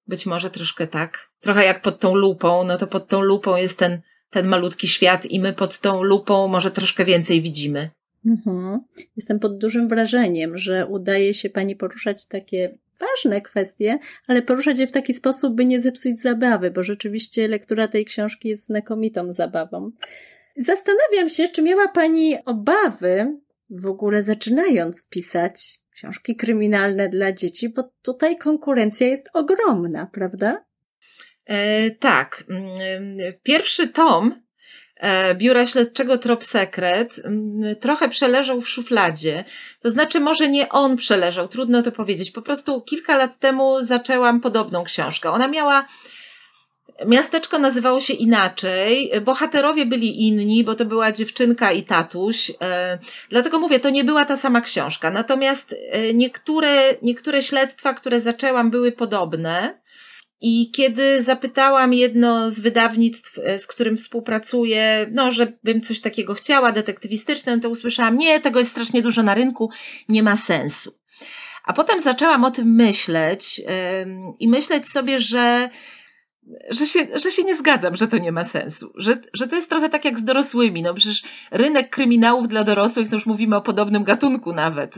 Być 0.07 0.27
może 0.27 0.51
troszkę 0.51 0.87
tak. 0.87 1.31
Trochę 1.41 1.65
jak 1.65 1.83
pod 1.83 2.01
tą 2.01 2.15
lupą, 2.15 2.65
no 2.65 2.79
to 2.79 2.87
pod 2.87 3.09
tą 3.09 3.21
lupą 3.21 3.57
jest 3.57 3.79
ten, 3.79 4.01
ten 4.31 4.47
malutki 4.47 4.89
świat 4.89 5.27
i 5.27 5.41
my 5.41 5.53
pod 5.53 5.79
tą 5.79 6.03
lupą 6.03 6.49
może 6.49 6.71
troszkę 6.71 7.05
więcej 7.05 7.43
widzimy. 7.43 7.91
Mhm. 8.27 8.81
Jestem 9.17 9.39
pod 9.39 9.59
dużym 9.59 9.89
wrażeniem, 9.89 10.59
że 10.59 10.87
udaje 10.87 11.35
się 11.35 11.51
pani 11.51 11.77
poruszać 11.77 12.27
takie 12.27 12.79
ważne 13.01 13.41
kwestie, 13.41 13.99
ale 14.27 14.43
poruszać 14.43 14.79
je 14.79 14.87
w 14.87 14.93
taki 14.93 15.15
sposób, 15.15 15.55
by 15.55 15.67
nie 15.67 15.81
zepsuć 15.81 16.21
zabawy, 16.21 16.71
bo 16.71 16.85
rzeczywiście 16.85 17.49
lektura 17.49 17.89
tej 17.89 18.05
książki 18.05 18.49
jest 18.49 18.67
znakomitą 18.67 19.33
zabawą. 19.33 19.91
Zastanawiam 20.57 21.29
się, 21.29 21.49
czy 21.49 21.63
miała 21.63 21.89
pani 21.89 22.45
obawy, 22.45 23.39
w 23.71 23.87
ogóle 23.87 24.23
zaczynając 24.23 25.09
pisać 25.09 25.81
książki 25.91 26.37
kryminalne 26.37 27.09
dla 27.09 27.33
dzieci, 27.33 27.69
bo 27.69 27.91
tutaj 28.03 28.39
konkurencja 28.39 29.07
jest 29.07 29.29
ogromna, 29.33 30.07
prawda? 30.07 30.65
E, 31.47 31.91
tak. 31.91 32.45
Mm, 32.49 33.35
pierwszy 33.43 33.89
tom 33.89 34.33
e, 34.33 34.41
Biura 35.35 35.67
Śledczego 35.67 36.19
Trop 36.19 36.45
Sekret 36.45 37.21
mm, 37.25 37.77
trochę 37.77 38.09
przeleżał 38.09 38.61
w 38.61 38.69
szufladzie. 38.69 39.45
To 39.83 39.91
znaczy, 39.91 40.21
może 40.21 40.49
nie 40.49 40.69
on 40.69 40.97
przeleżał, 40.97 41.49
trudno 41.49 41.83
to 41.83 41.93
powiedzieć. 41.93 42.31
Po 42.31 42.43
prostu 42.43 42.81
kilka 42.81 43.17
lat 43.17 43.39
temu 43.39 43.83
zaczęłam 43.83 44.41
podobną 44.41 44.85
książkę. 44.85 45.31
Ona 45.31 45.49
miała 45.49 45.87
Miasteczko 47.07 47.59
nazywało 47.59 48.01
się 48.01 48.15
inaczej, 48.15 49.11
bohaterowie 49.25 49.87
byli 49.87 50.27
inni, 50.27 50.65
bo 50.65 50.75
to 50.75 50.85
była 50.85 51.13
dziewczynka 51.13 51.73
i 51.73 51.83
tatuś. 51.83 52.53
E, 52.63 52.99
dlatego 53.31 53.59
mówię, 53.59 53.81
to 53.81 53.91
nie 53.91 54.05
była 54.05 54.25
ta 54.25 54.37
sama 54.37 54.61
książka. 54.61 55.11
Natomiast 55.11 55.75
e, 55.91 56.15
niektóre, 56.15 56.95
niektóre 57.03 57.43
śledztwa, 57.43 57.95
które 57.95 58.21
zaczęłam, 58.21 58.71
były 58.71 58.93
podobne. 58.93 59.81
I 60.41 60.71
kiedy 60.71 61.23
zapytałam 61.23 61.95
jedno 61.95 62.51
z 62.51 62.61
wydawnictw, 62.61 63.39
e, 63.39 63.59
z 63.59 63.67
którym 63.67 63.97
współpracuję, 63.97 65.07
no, 65.13 65.31
żebym 65.31 65.81
coś 65.81 66.01
takiego 66.01 66.35
chciała, 66.35 66.73
detektywistyczne, 66.73 67.57
no 67.57 67.63
to 67.63 67.69
usłyszałam, 67.69 68.19
nie, 68.19 68.41
tego 68.41 68.59
jest 68.59 68.71
strasznie 68.71 69.03
dużo 69.03 69.23
na 69.23 69.35
rynku, 69.35 69.71
nie 70.09 70.23
ma 70.23 70.37
sensu. 70.37 70.95
A 71.65 71.73
potem 71.73 72.01
zaczęłam 72.01 72.45
o 72.45 72.51
tym 72.51 72.75
myśleć 72.75 73.59
yy, 73.59 73.67
i 74.39 74.49
myśleć 74.49 74.89
sobie, 74.89 75.21
że 75.21 75.71
że 76.71 76.87
się, 76.87 77.07
że 77.19 77.31
się 77.31 77.45
nie 77.45 77.57
zgadzam, 77.57 77.97
że 77.97 78.09
to 78.09 78.19
nie 78.19 78.33
ma 78.33 78.45
sensu. 78.45 78.93
Że, 78.95 79.17
że 79.33 79.47
to 79.47 79.57
jest 79.57 79.71
trochę 79.71 79.89
tak 79.89 80.05
jak 80.05 80.19
z 80.19 80.25
dorosłymi. 80.25 80.83
No 80.83 80.95
przecież 80.95 81.23
rynek 81.51 81.91
kryminałów 81.91 82.49
dla 82.49 82.65
dorosłych, 82.65 83.09
to 83.09 83.17
już 83.17 83.27
mówimy 83.27 83.57
o 83.57 83.63
podobnym 83.63 84.05
gatunku 84.05 84.53
nawet, 84.53 84.95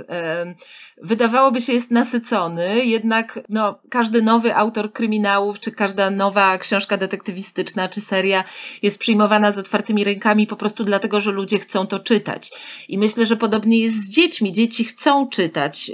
wydawałoby 1.02 1.61
się 1.61 1.72
jest 1.72 1.90
nasycony, 1.90 2.85
jednak 2.85 3.40
no, 3.48 3.81
każdy 3.90 4.22
nowy 4.22 4.55
autor 4.55 4.92
kryminałów, 4.92 5.61
czy 5.61 5.72
każda 5.72 6.11
nowa 6.11 6.59
książka 6.59 6.96
detektywistyczna, 6.96 7.88
czy 7.88 8.00
seria 8.00 8.44
jest 8.83 8.98
przyjmowana 8.98 9.52
z 9.52 9.59
otwartymi 9.59 10.05
rękami 10.05 10.46
po 10.46 10.57
prostu 10.57 10.85
dlatego, 10.85 11.20
że 11.20 11.33
ludzie 11.33 11.59
chcą 11.59 11.87
to 11.87 11.98
czytać. 11.98 12.50
I 12.88 12.98
myślę, 12.98 13.26
że 13.26 13.37
podobnie 13.37 13.78
jest 13.78 13.96
z 13.96 14.09
dziećmi. 14.09 14.52
Dzieci 14.52 14.85
chcą 14.85 15.28
czytać 15.28 15.90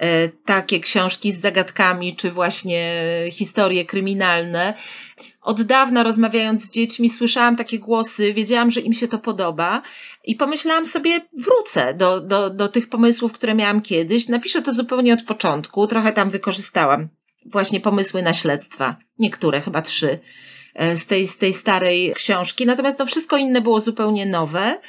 e, 0.00 0.28
takie 0.44 0.80
książki 0.80 1.32
z 1.32 1.40
zagadkami, 1.40 2.16
czy 2.16 2.30
właśnie 2.30 3.02
historie 3.30 3.84
Od 5.42 5.62
dawna 5.62 6.02
rozmawiając 6.02 6.64
z 6.64 6.70
dziećmi, 6.70 7.10
słyszałam 7.10 7.56
takie 7.56 7.78
głosy, 7.78 8.32
wiedziałam, 8.32 8.70
że 8.70 8.80
im 8.80 8.92
się 8.92 9.08
to 9.08 9.18
podoba 9.18 9.82
i 10.24 10.36
pomyślałam 10.36 10.86
sobie, 10.86 11.20
wrócę 11.32 11.94
do, 11.94 12.20
do, 12.20 12.50
do 12.50 12.68
tych 12.68 12.88
pomysłów, 12.88 13.32
które 13.32 13.54
miałam 13.54 13.80
kiedyś. 13.80 14.28
Napiszę 14.28 14.62
to 14.62 14.72
zupełnie 14.72 15.14
od 15.14 15.22
początku, 15.22 15.86
trochę 15.86 16.12
tam 16.12 16.30
wykorzystałam 16.30 17.08
właśnie 17.46 17.80
pomysły 17.80 18.22
na 18.22 18.32
śledztwa, 18.32 18.96
niektóre, 19.18 19.60
chyba 19.60 19.82
trzy 19.82 20.18
e, 20.74 20.96
z 20.96 21.06
tej, 21.06 21.26
z 21.26 21.38
tej 21.38 21.52
starej 21.52 22.12
książki. 22.14 22.66
Natomiast 22.66 22.98
no, 22.98 23.06
wszystko 23.06 23.36
inne 23.36 23.60
było 23.60 23.80
zupełnie 23.80 24.26
nowe. 24.26 24.80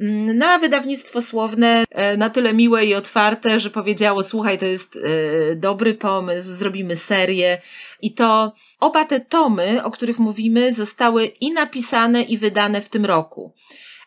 Mm, 0.00 0.38
no 0.38 0.46
a 0.46 0.58
wydawnictwo 0.58 1.22
słowne 1.22 1.84
e, 1.90 2.16
na 2.16 2.30
tyle 2.30 2.54
miłe 2.54 2.84
i 2.84 2.94
otwarte, 2.94 3.60
że 3.60 3.70
powiedziało: 3.70 4.22
Słuchaj, 4.22 4.58
to 4.58 4.66
jest 4.66 4.96
e, 4.96 5.56
dobry 5.56 5.94
pomysł, 5.94 6.52
zrobimy 6.52 6.96
serię. 6.96 7.58
I 8.02 8.14
to 8.14 8.52
oba 8.80 9.04
te 9.04 9.20
tomy, 9.20 9.84
o 9.84 9.90
których 9.90 10.18
mówimy, 10.18 10.72
zostały 10.72 11.24
i 11.24 11.52
napisane, 11.52 12.22
i 12.22 12.38
wydane 12.38 12.80
w 12.80 12.88
tym 12.88 13.04
roku. 13.04 13.54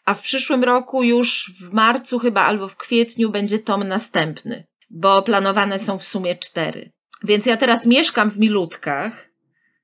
A 0.05 0.13
w 0.13 0.21
przyszłym 0.21 0.63
roku, 0.63 1.03
już 1.03 1.51
w 1.61 1.73
marcu 1.73 2.19
chyba 2.19 2.41
albo 2.41 2.67
w 2.67 2.77
kwietniu, 2.77 3.29
będzie 3.29 3.59
tom 3.59 3.83
następny, 3.83 4.67
bo 4.89 5.21
planowane 5.21 5.79
są 5.79 5.97
w 5.97 6.05
sumie 6.05 6.35
cztery. 6.35 6.91
Więc 7.23 7.45
ja 7.45 7.57
teraz 7.57 7.85
mieszkam 7.85 8.29
w 8.29 8.39
Milutkach 8.39 9.26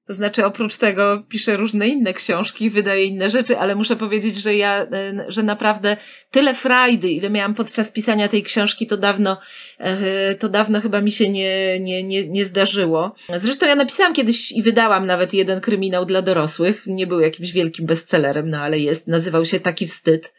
to 0.07 0.13
znaczy, 0.13 0.45
oprócz 0.45 0.77
tego 0.77 1.23
piszę 1.29 1.57
różne 1.57 1.87
inne 1.87 2.13
książki, 2.13 2.69
wydaję 2.69 3.05
inne 3.05 3.29
rzeczy, 3.29 3.59
ale 3.59 3.75
muszę 3.75 3.95
powiedzieć, 3.95 4.35
że 4.35 4.55
ja, 4.55 4.81
e, 4.81 4.87
że 5.27 5.43
naprawdę 5.43 5.97
tyle 6.31 6.53
frajdy, 6.55 7.11
ile 7.11 7.29
miałam 7.29 7.53
podczas 7.53 7.91
pisania 7.91 8.27
tej 8.27 8.43
książki, 8.43 8.87
to 8.87 8.97
dawno, 8.97 9.37
to 10.39 10.49
dawno 10.49 10.81
chyba 10.81 11.01
mi 11.01 11.11
się 11.11 11.29
nie, 11.29 11.79
nie, 11.79 12.03
nie, 12.03 12.27
nie 12.27 12.45
zdarzyło. 12.45 13.15
Zresztą 13.35 13.65
ja 13.67 13.75
napisałam 13.75 14.13
kiedyś 14.13 14.51
i 14.51 14.63
wydałam 14.63 15.05
nawet 15.05 15.33
jeden 15.33 15.61
kryminał 15.61 16.05
dla 16.05 16.21
dorosłych. 16.21 16.83
Nie 16.87 17.07
był 17.07 17.19
jakimś 17.19 17.51
wielkim 17.51 17.85
bestsellerem, 17.85 18.49
no 18.49 18.57
ale 18.57 18.79
jest. 18.79 19.07
Nazywał 19.07 19.45
się 19.45 19.59
Taki 19.59 19.87
Wstyd. 19.87 20.33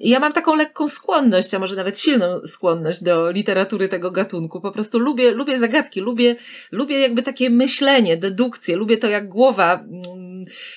I 0.00 0.08
ja 0.08 0.20
mam 0.20 0.32
taką 0.32 0.54
lekką 0.54 0.88
skłonność, 0.88 1.54
a 1.54 1.58
może 1.58 1.76
nawet 1.76 2.00
silną 2.00 2.46
skłonność 2.46 3.02
do 3.02 3.30
literatury 3.30 3.88
tego 3.88 4.10
gatunku. 4.10 4.60
Po 4.60 4.72
prostu 4.72 4.98
lubię, 4.98 5.30
lubię 5.30 5.58
zagadki, 5.58 6.00
lubię, 6.00 6.36
lubię 6.72 7.00
jakby 7.00 7.22
takie 7.22 7.50
myślenie, 7.50 8.16
dedukcje, 8.16 8.76
lubię 8.76 8.96
to 8.96 9.08
jak 9.08 9.28
głowa, 9.28 9.74
mm, 9.74 10.31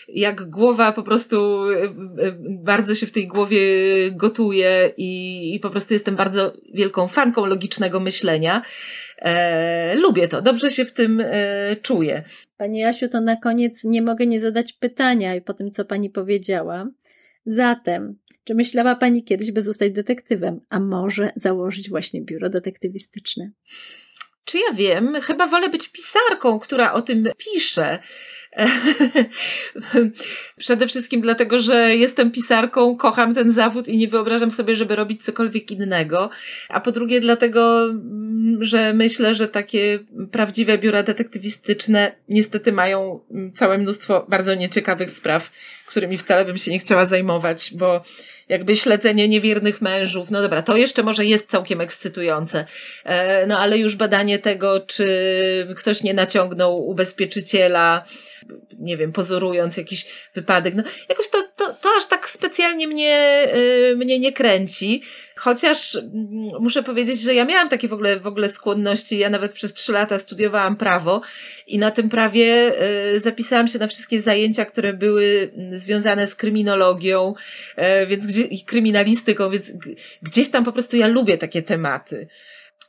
jak 0.07 0.49
głowa 0.49 0.91
po 0.91 1.03
prostu 1.03 1.65
e, 1.71 1.83
e, 1.83 1.91
bardzo 2.49 2.95
się 2.95 3.05
w 3.05 3.11
tej 3.11 3.27
głowie 3.27 3.59
gotuje 4.11 4.93
i, 4.97 5.55
i 5.55 5.59
po 5.59 5.69
prostu 5.69 5.93
jestem 5.93 6.15
bardzo 6.15 6.53
wielką 6.73 7.07
fanką 7.07 7.45
logicznego 7.45 7.99
myślenia. 7.99 8.61
E, 9.17 9.95
lubię 9.95 10.27
to, 10.27 10.41
dobrze 10.41 10.71
się 10.71 10.85
w 10.85 10.93
tym 10.93 11.23
e, 11.25 11.75
czuję. 11.81 12.23
Pani 12.57 12.79
Jasiu, 12.79 13.09
to 13.09 13.21
na 13.21 13.35
koniec 13.35 13.83
nie 13.83 14.01
mogę 14.01 14.25
nie 14.25 14.39
zadać 14.39 14.73
pytania 14.73 15.35
i 15.35 15.41
po 15.41 15.53
tym, 15.53 15.71
co 15.71 15.85
pani 15.85 16.09
powiedziała. 16.09 16.87
Zatem, 17.45 18.15
czy 18.43 18.55
myślała 18.55 18.95
pani 18.95 19.23
kiedyś, 19.23 19.51
by 19.51 19.63
zostać 19.63 19.91
detektywem, 19.91 20.59
a 20.69 20.79
może 20.79 21.29
założyć 21.35 21.89
właśnie 21.89 22.21
biuro 22.21 22.49
detektywistyczne? 22.49 23.51
Czy 24.45 24.57
ja 24.57 24.73
wiem? 24.73 25.21
Chyba 25.21 25.47
wolę 25.47 25.69
być 25.69 25.87
pisarką, 25.87 26.59
która 26.59 26.93
o 26.93 27.01
tym 27.01 27.29
pisze. 27.37 27.99
Przede 30.57 30.87
wszystkim 30.87 31.21
dlatego, 31.21 31.59
że 31.59 31.95
jestem 31.95 32.31
pisarką, 32.31 32.97
kocham 32.97 33.33
ten 33.33 33.51
zawód 33.51 33.87
i 33.87 33.97
nie 33.97 34.07
wyobrażam 34.07 34.51
sobie, 34.51 34.75
żeby 34.75 34.95
robić 34.95 35.23
cokolwiek 35.23 35.71
innego. 35.71 36.29
A 36.69 36.79
po 36.79 36.91
drugie, 36.91 37.19
dlatego, 37.19 37.85
mm, 37.85 38.65
że 38.65 38.93
myślę, 38.93 39.35
że 39.35 39.47
takie 39.47 39.99
prawdziwe 40.31 40.77
biura 40.77 41.03
detektywistyczne 41.03 42.15
niestety 42.29 42.71
mają 42.71 43.19
całe 43.53 43.77
mnóstwo 43.77 44.25
bardzo 44.29 44.55
nieciekawych 44.55 45.11
spraw, 45.11 45.51
którymi 45.85 46.17
wcale 46.17 46.45
bym 46.45 46.57
się 46.57 46.71
nie 46.71 46.79
chciała 46.79 47.05
zajmować, 47.05 47.73
bo 47.73 48.03
jakby 48.49 48.75
śledzenie 48.75 49.27
niewiernych 49.27 49.81
mężów. 49.81 50.31
No 50.31 50.41
dobra, 50.41 50.61
to 50.61 50.77
jeszcze 50.77 51.03
może 51.03 51.25
jest 51.25 51.49
całkiem 51.49 51.81
ekscytujące. 51.81 52.65
E, 53.03 53.47
no 53.47 53.59
ale 53.59 53.77
już 53.77 53.95
badanie 53.95 54.39
tego, 54.39 54.79
czy 54.79 55.75
ktoś 55.77 56.03
nie 56.03 56.13
naciągnął 56.13 56.87
ubezpieczyciela, 56.87 58.05
nie 58.79 58.97
wiem, 58.97 59.11
pozorując 59.11 59.77
jakiś 59.77 60.05
wypadek. 60.35 60.75
No, 60.75 60.83
jakoś 61.09 61.29
to, 61.29 61.43
to, 61.55 61.73
to 61.73 61.89
aż 61.97 62.05
tak 62.05 62.29
specjalnie 62.29 62.87
mnie, 62.87 63.47
y, 63.55 63.95
mnie 63.95 64.19
nie 64.19 64.33
kręci. 64.33 65.01
Chociaż 65.35 65.95
mm, 65.95 66.11
muszę 66.59 66.83
powiedzieć, 66.83 67.21
że 67.21 67.33
ja 67.33 67.45
miałam 67.45 67.69
takie 67.69 67.87
w 67.87 67.93
ogóle, 67.93 68.19
w 68.19 68.27
ogóle 68.27 68.49
skłonności. 68.49 69.17
Ja 69.17 69.29
nawet 69.29 69.53
przez 69.53 69.73
trzy 69.73 69.91
lata 69.91 70.19
studiowałam 70.19 70.75
prawo 70.75 71.21
i 71.67 71.77
na 71.77 71.91
tym 71.91 72.09
prawie 72.09 72.73
y, 73.15 73.19
zapisałam 73.19 73.67
się 73.67 73.79
na 73.79 73.87
wszystkie 73.87 74.21
zajęcia, 74.21 74.65
które 74.65 74.93
były 74.93 75.51
mm, 75.57 75.77
związane 75.77 76.27
z 76.27 76.35
kryminologią, 76.35 77.33
y, 77.77 78.07
więc 78.07 78.25
i 78.41 78.63
kryminalistyką, 78.63 79.49
więc 79.49 79.71
gdzieś 80.21 80.49
tam 80.49 80.63
po 80.65 80.71
prostu 80.71 80.97
ja 80.97 81.07
lubię 81.07 81.37
takie 81.37 81.61
tematy. 81.61 82.27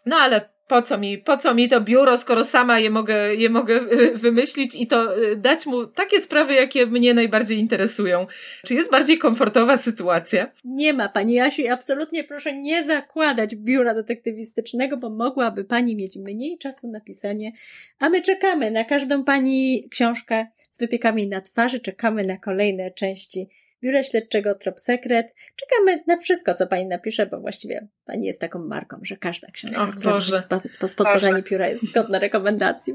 No 0.07 0.17
ale 0.17 0.57
po 0.69 0.83
co 0.83 0.99
mi, 0.99 1.19
po 1.19 1.37
co 1.37 1.55
mi 1.55 1.69
to 1.69 1.81
biuro, 1.81 2.19
skoro 2.19 2.45
sama 2.45 2.79
je 2.79 2.91
mogę, 2.91 3.35
je 3.35 3.51
mogę 3.51 3.81
wymyślić 4.15 4.75
i 4.75 4.87
to 4.87 5.09
dać 5.37 5.67
mu 5.67 5.87
takie 5.87 6.21
sprawy, 6.21 6.55
jakie 6.55 6.87
mnie 6.87 7.15
najbardziej 7.15 7.59
interesują. 7.59 8.27
Czy 8.65 8.75
jest 8.75 8.91
bardziej 8.91 9.19
komfortowa 9.19 9.77
sytuacja? 9.77 10.53
Nie 10.65 10.93
ma, 10.93 11.09
pani 11.09 11.35
Jasiu 11.35 11.63
i 11.63 11.69
absolutnie 11.69 12.25
proszę 12.25 12.53
nie 12.53 12.85
zakładać 12.85 13.57
biura 13.57 13.95
detektywistycznego, 13.95 14.97
bo 14.97 15.11
mogłaby 15.11 15.65
pani 15.65 15.97
mieć 15.97 16.17
mniej 16.17 16.59
czasu 16.59 16.89
na 16.89 17.01
pisanie, 17.01 17.53
a 17.99 18.09
my 18.09 18.23
czekamy 18.23 18.71
na 18.71 18.85
każdą 18.85 19.25
pani 19.25 19.89
książkę 19.91 20.47
z 20.71 20.79
wypiekami 20.79 21.27
na 21.29 21.41
twarzy, 21.41 21.81
czekamy 21.81 22.25
na 22.25 22.37
kolejne 22.37 22.91
części 22.91 23.49
Biura 23.87 24.03
Śledczego 24.03 24.55
Trop 24.55 24.81
Sekret. 24.81 25.35
Czekamy 25.57 26.05
na 26.07 26.17
wszystko, 26.17 26.55
co 26.55 26.67
Pani 26.67 26.87
napisze, 26.87 27.27
bo 27.27 27.41
właściwie 27.41 27.89
Pani 28.05 28.27
jest 28.27 28.41
taką 28.41 28.59
marką, 28.59 29.01
że 29.03 29.17
każda 29.17 29.49
książka, 29.51 29.83
Och, 29.83 29.95
która 29.95 30.89
spod 30.89 31.09
Pani 31.21 31.43
pióra 31.43 31.69
jest 31.69 31.93
godna 31.93 32.19
rekomendacji. 32.19 32.95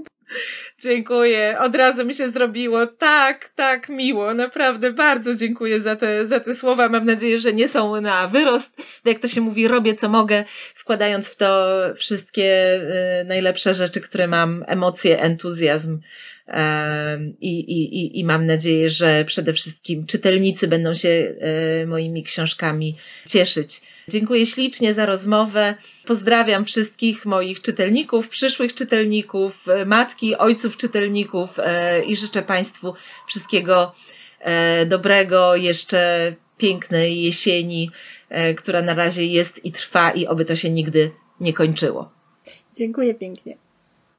Dziękuję. 0.79 1.55
Od 1.59 1.75
razu 1.75 2.05
mi 2.05 2.13
się 2.13 2.29
zrobiło 2.29 2.87
tak, 2.87 3.49
tak 3.55 3.89
miło. 3.89 4.33
Naprawdę 4.33 4.93
bardzo 4.93 5.35
dziękuję 5.35 5.79
za 5.79 5.95
te, 5.95 6.25
za 6.25 6.39
te 6.39 6.55
słowa. 6.55 6.89
Mam 6.89 7.05
nadzieję, 7.05 7.39
że 7.39 7.53
nie 7.53 7.67
są 7.67 8.01
na 8.01 8.27
wyrost. 8.27 8.81
Jak 9.05 9.19
to 9.19 9.27
się 9.27 9.41
mówi, 9.41 9.67
robię 9.67 9.95
co 9.95 10.09
mogę, 10.09 10.43
wkładając 10.75 11.27
w 11.27 11.35
to 11.35 11.67
wszystkie 11.95 12.75
y, 13.21 13.25
najlepsze 13.25 13.73
rzeczy, 13.73 14.01
które 14.01 14.27
mam, 14.27 14.63
emocje, 14.67 15.21
entuzjazm 15.21 15.99
i, 17.41 17.59
i, 17.59 18.19
i 18.19 18.25
mam 18.25 18.45
nadzieję, 18.45 18.89
że 18.89 19.25
przede 19.25 19.53
wszystkim 19.53 20.05
czytelnicy 20.05 20.67
będą 20.67 20.93
się 20.93 21.09
e, 21.09 21.85
moimi 21.85 22.23
książkami 22.23 22.95
cieszyć. 23.27 23.81
Dziękuję 24.07 24.45
ślicznie 24.45 24.93
za 24.93 25.05
rozmowę. 25.05 25.75
Pozdrawiam 26.05 26.65
wszystkich 26.65 27.25
moich 27.25 27.61
czytelników, 27.61 28.29
przyszłych 28.29 28.73
czytelników, 28.73 29.67
e, 29.67 29.85
matki, 29.85 30.35
ojców 30.35 30.77
czytelników 30.77 31.49
e, 31.59 32.03
i 32.03 32.15
życzę 32.15 32.41
Państwu 32.41 32.93
wszystkiego 33.27 33.95
dobrego, 34.85 35.55
jeszcze 35.55 36.33
pięknej 36.57 37.21
jesieni, 37.21 37.89
która 38.57 38.81
na 38.81 38.93
razie 38.93 39.25
jest 39.25 39.65
i 39.65 39.71
trwa 39.71 40.11
i 40.11 40.27
oby 40.27 40.45
to 40.45 40.55
się 40.55 40.69
nigdy 40.69 41.11
nie 41.39 41.53
kończyło. 41.53 42.11
Dziękuję 42.75 43.13
pięknie. 43.13 43.57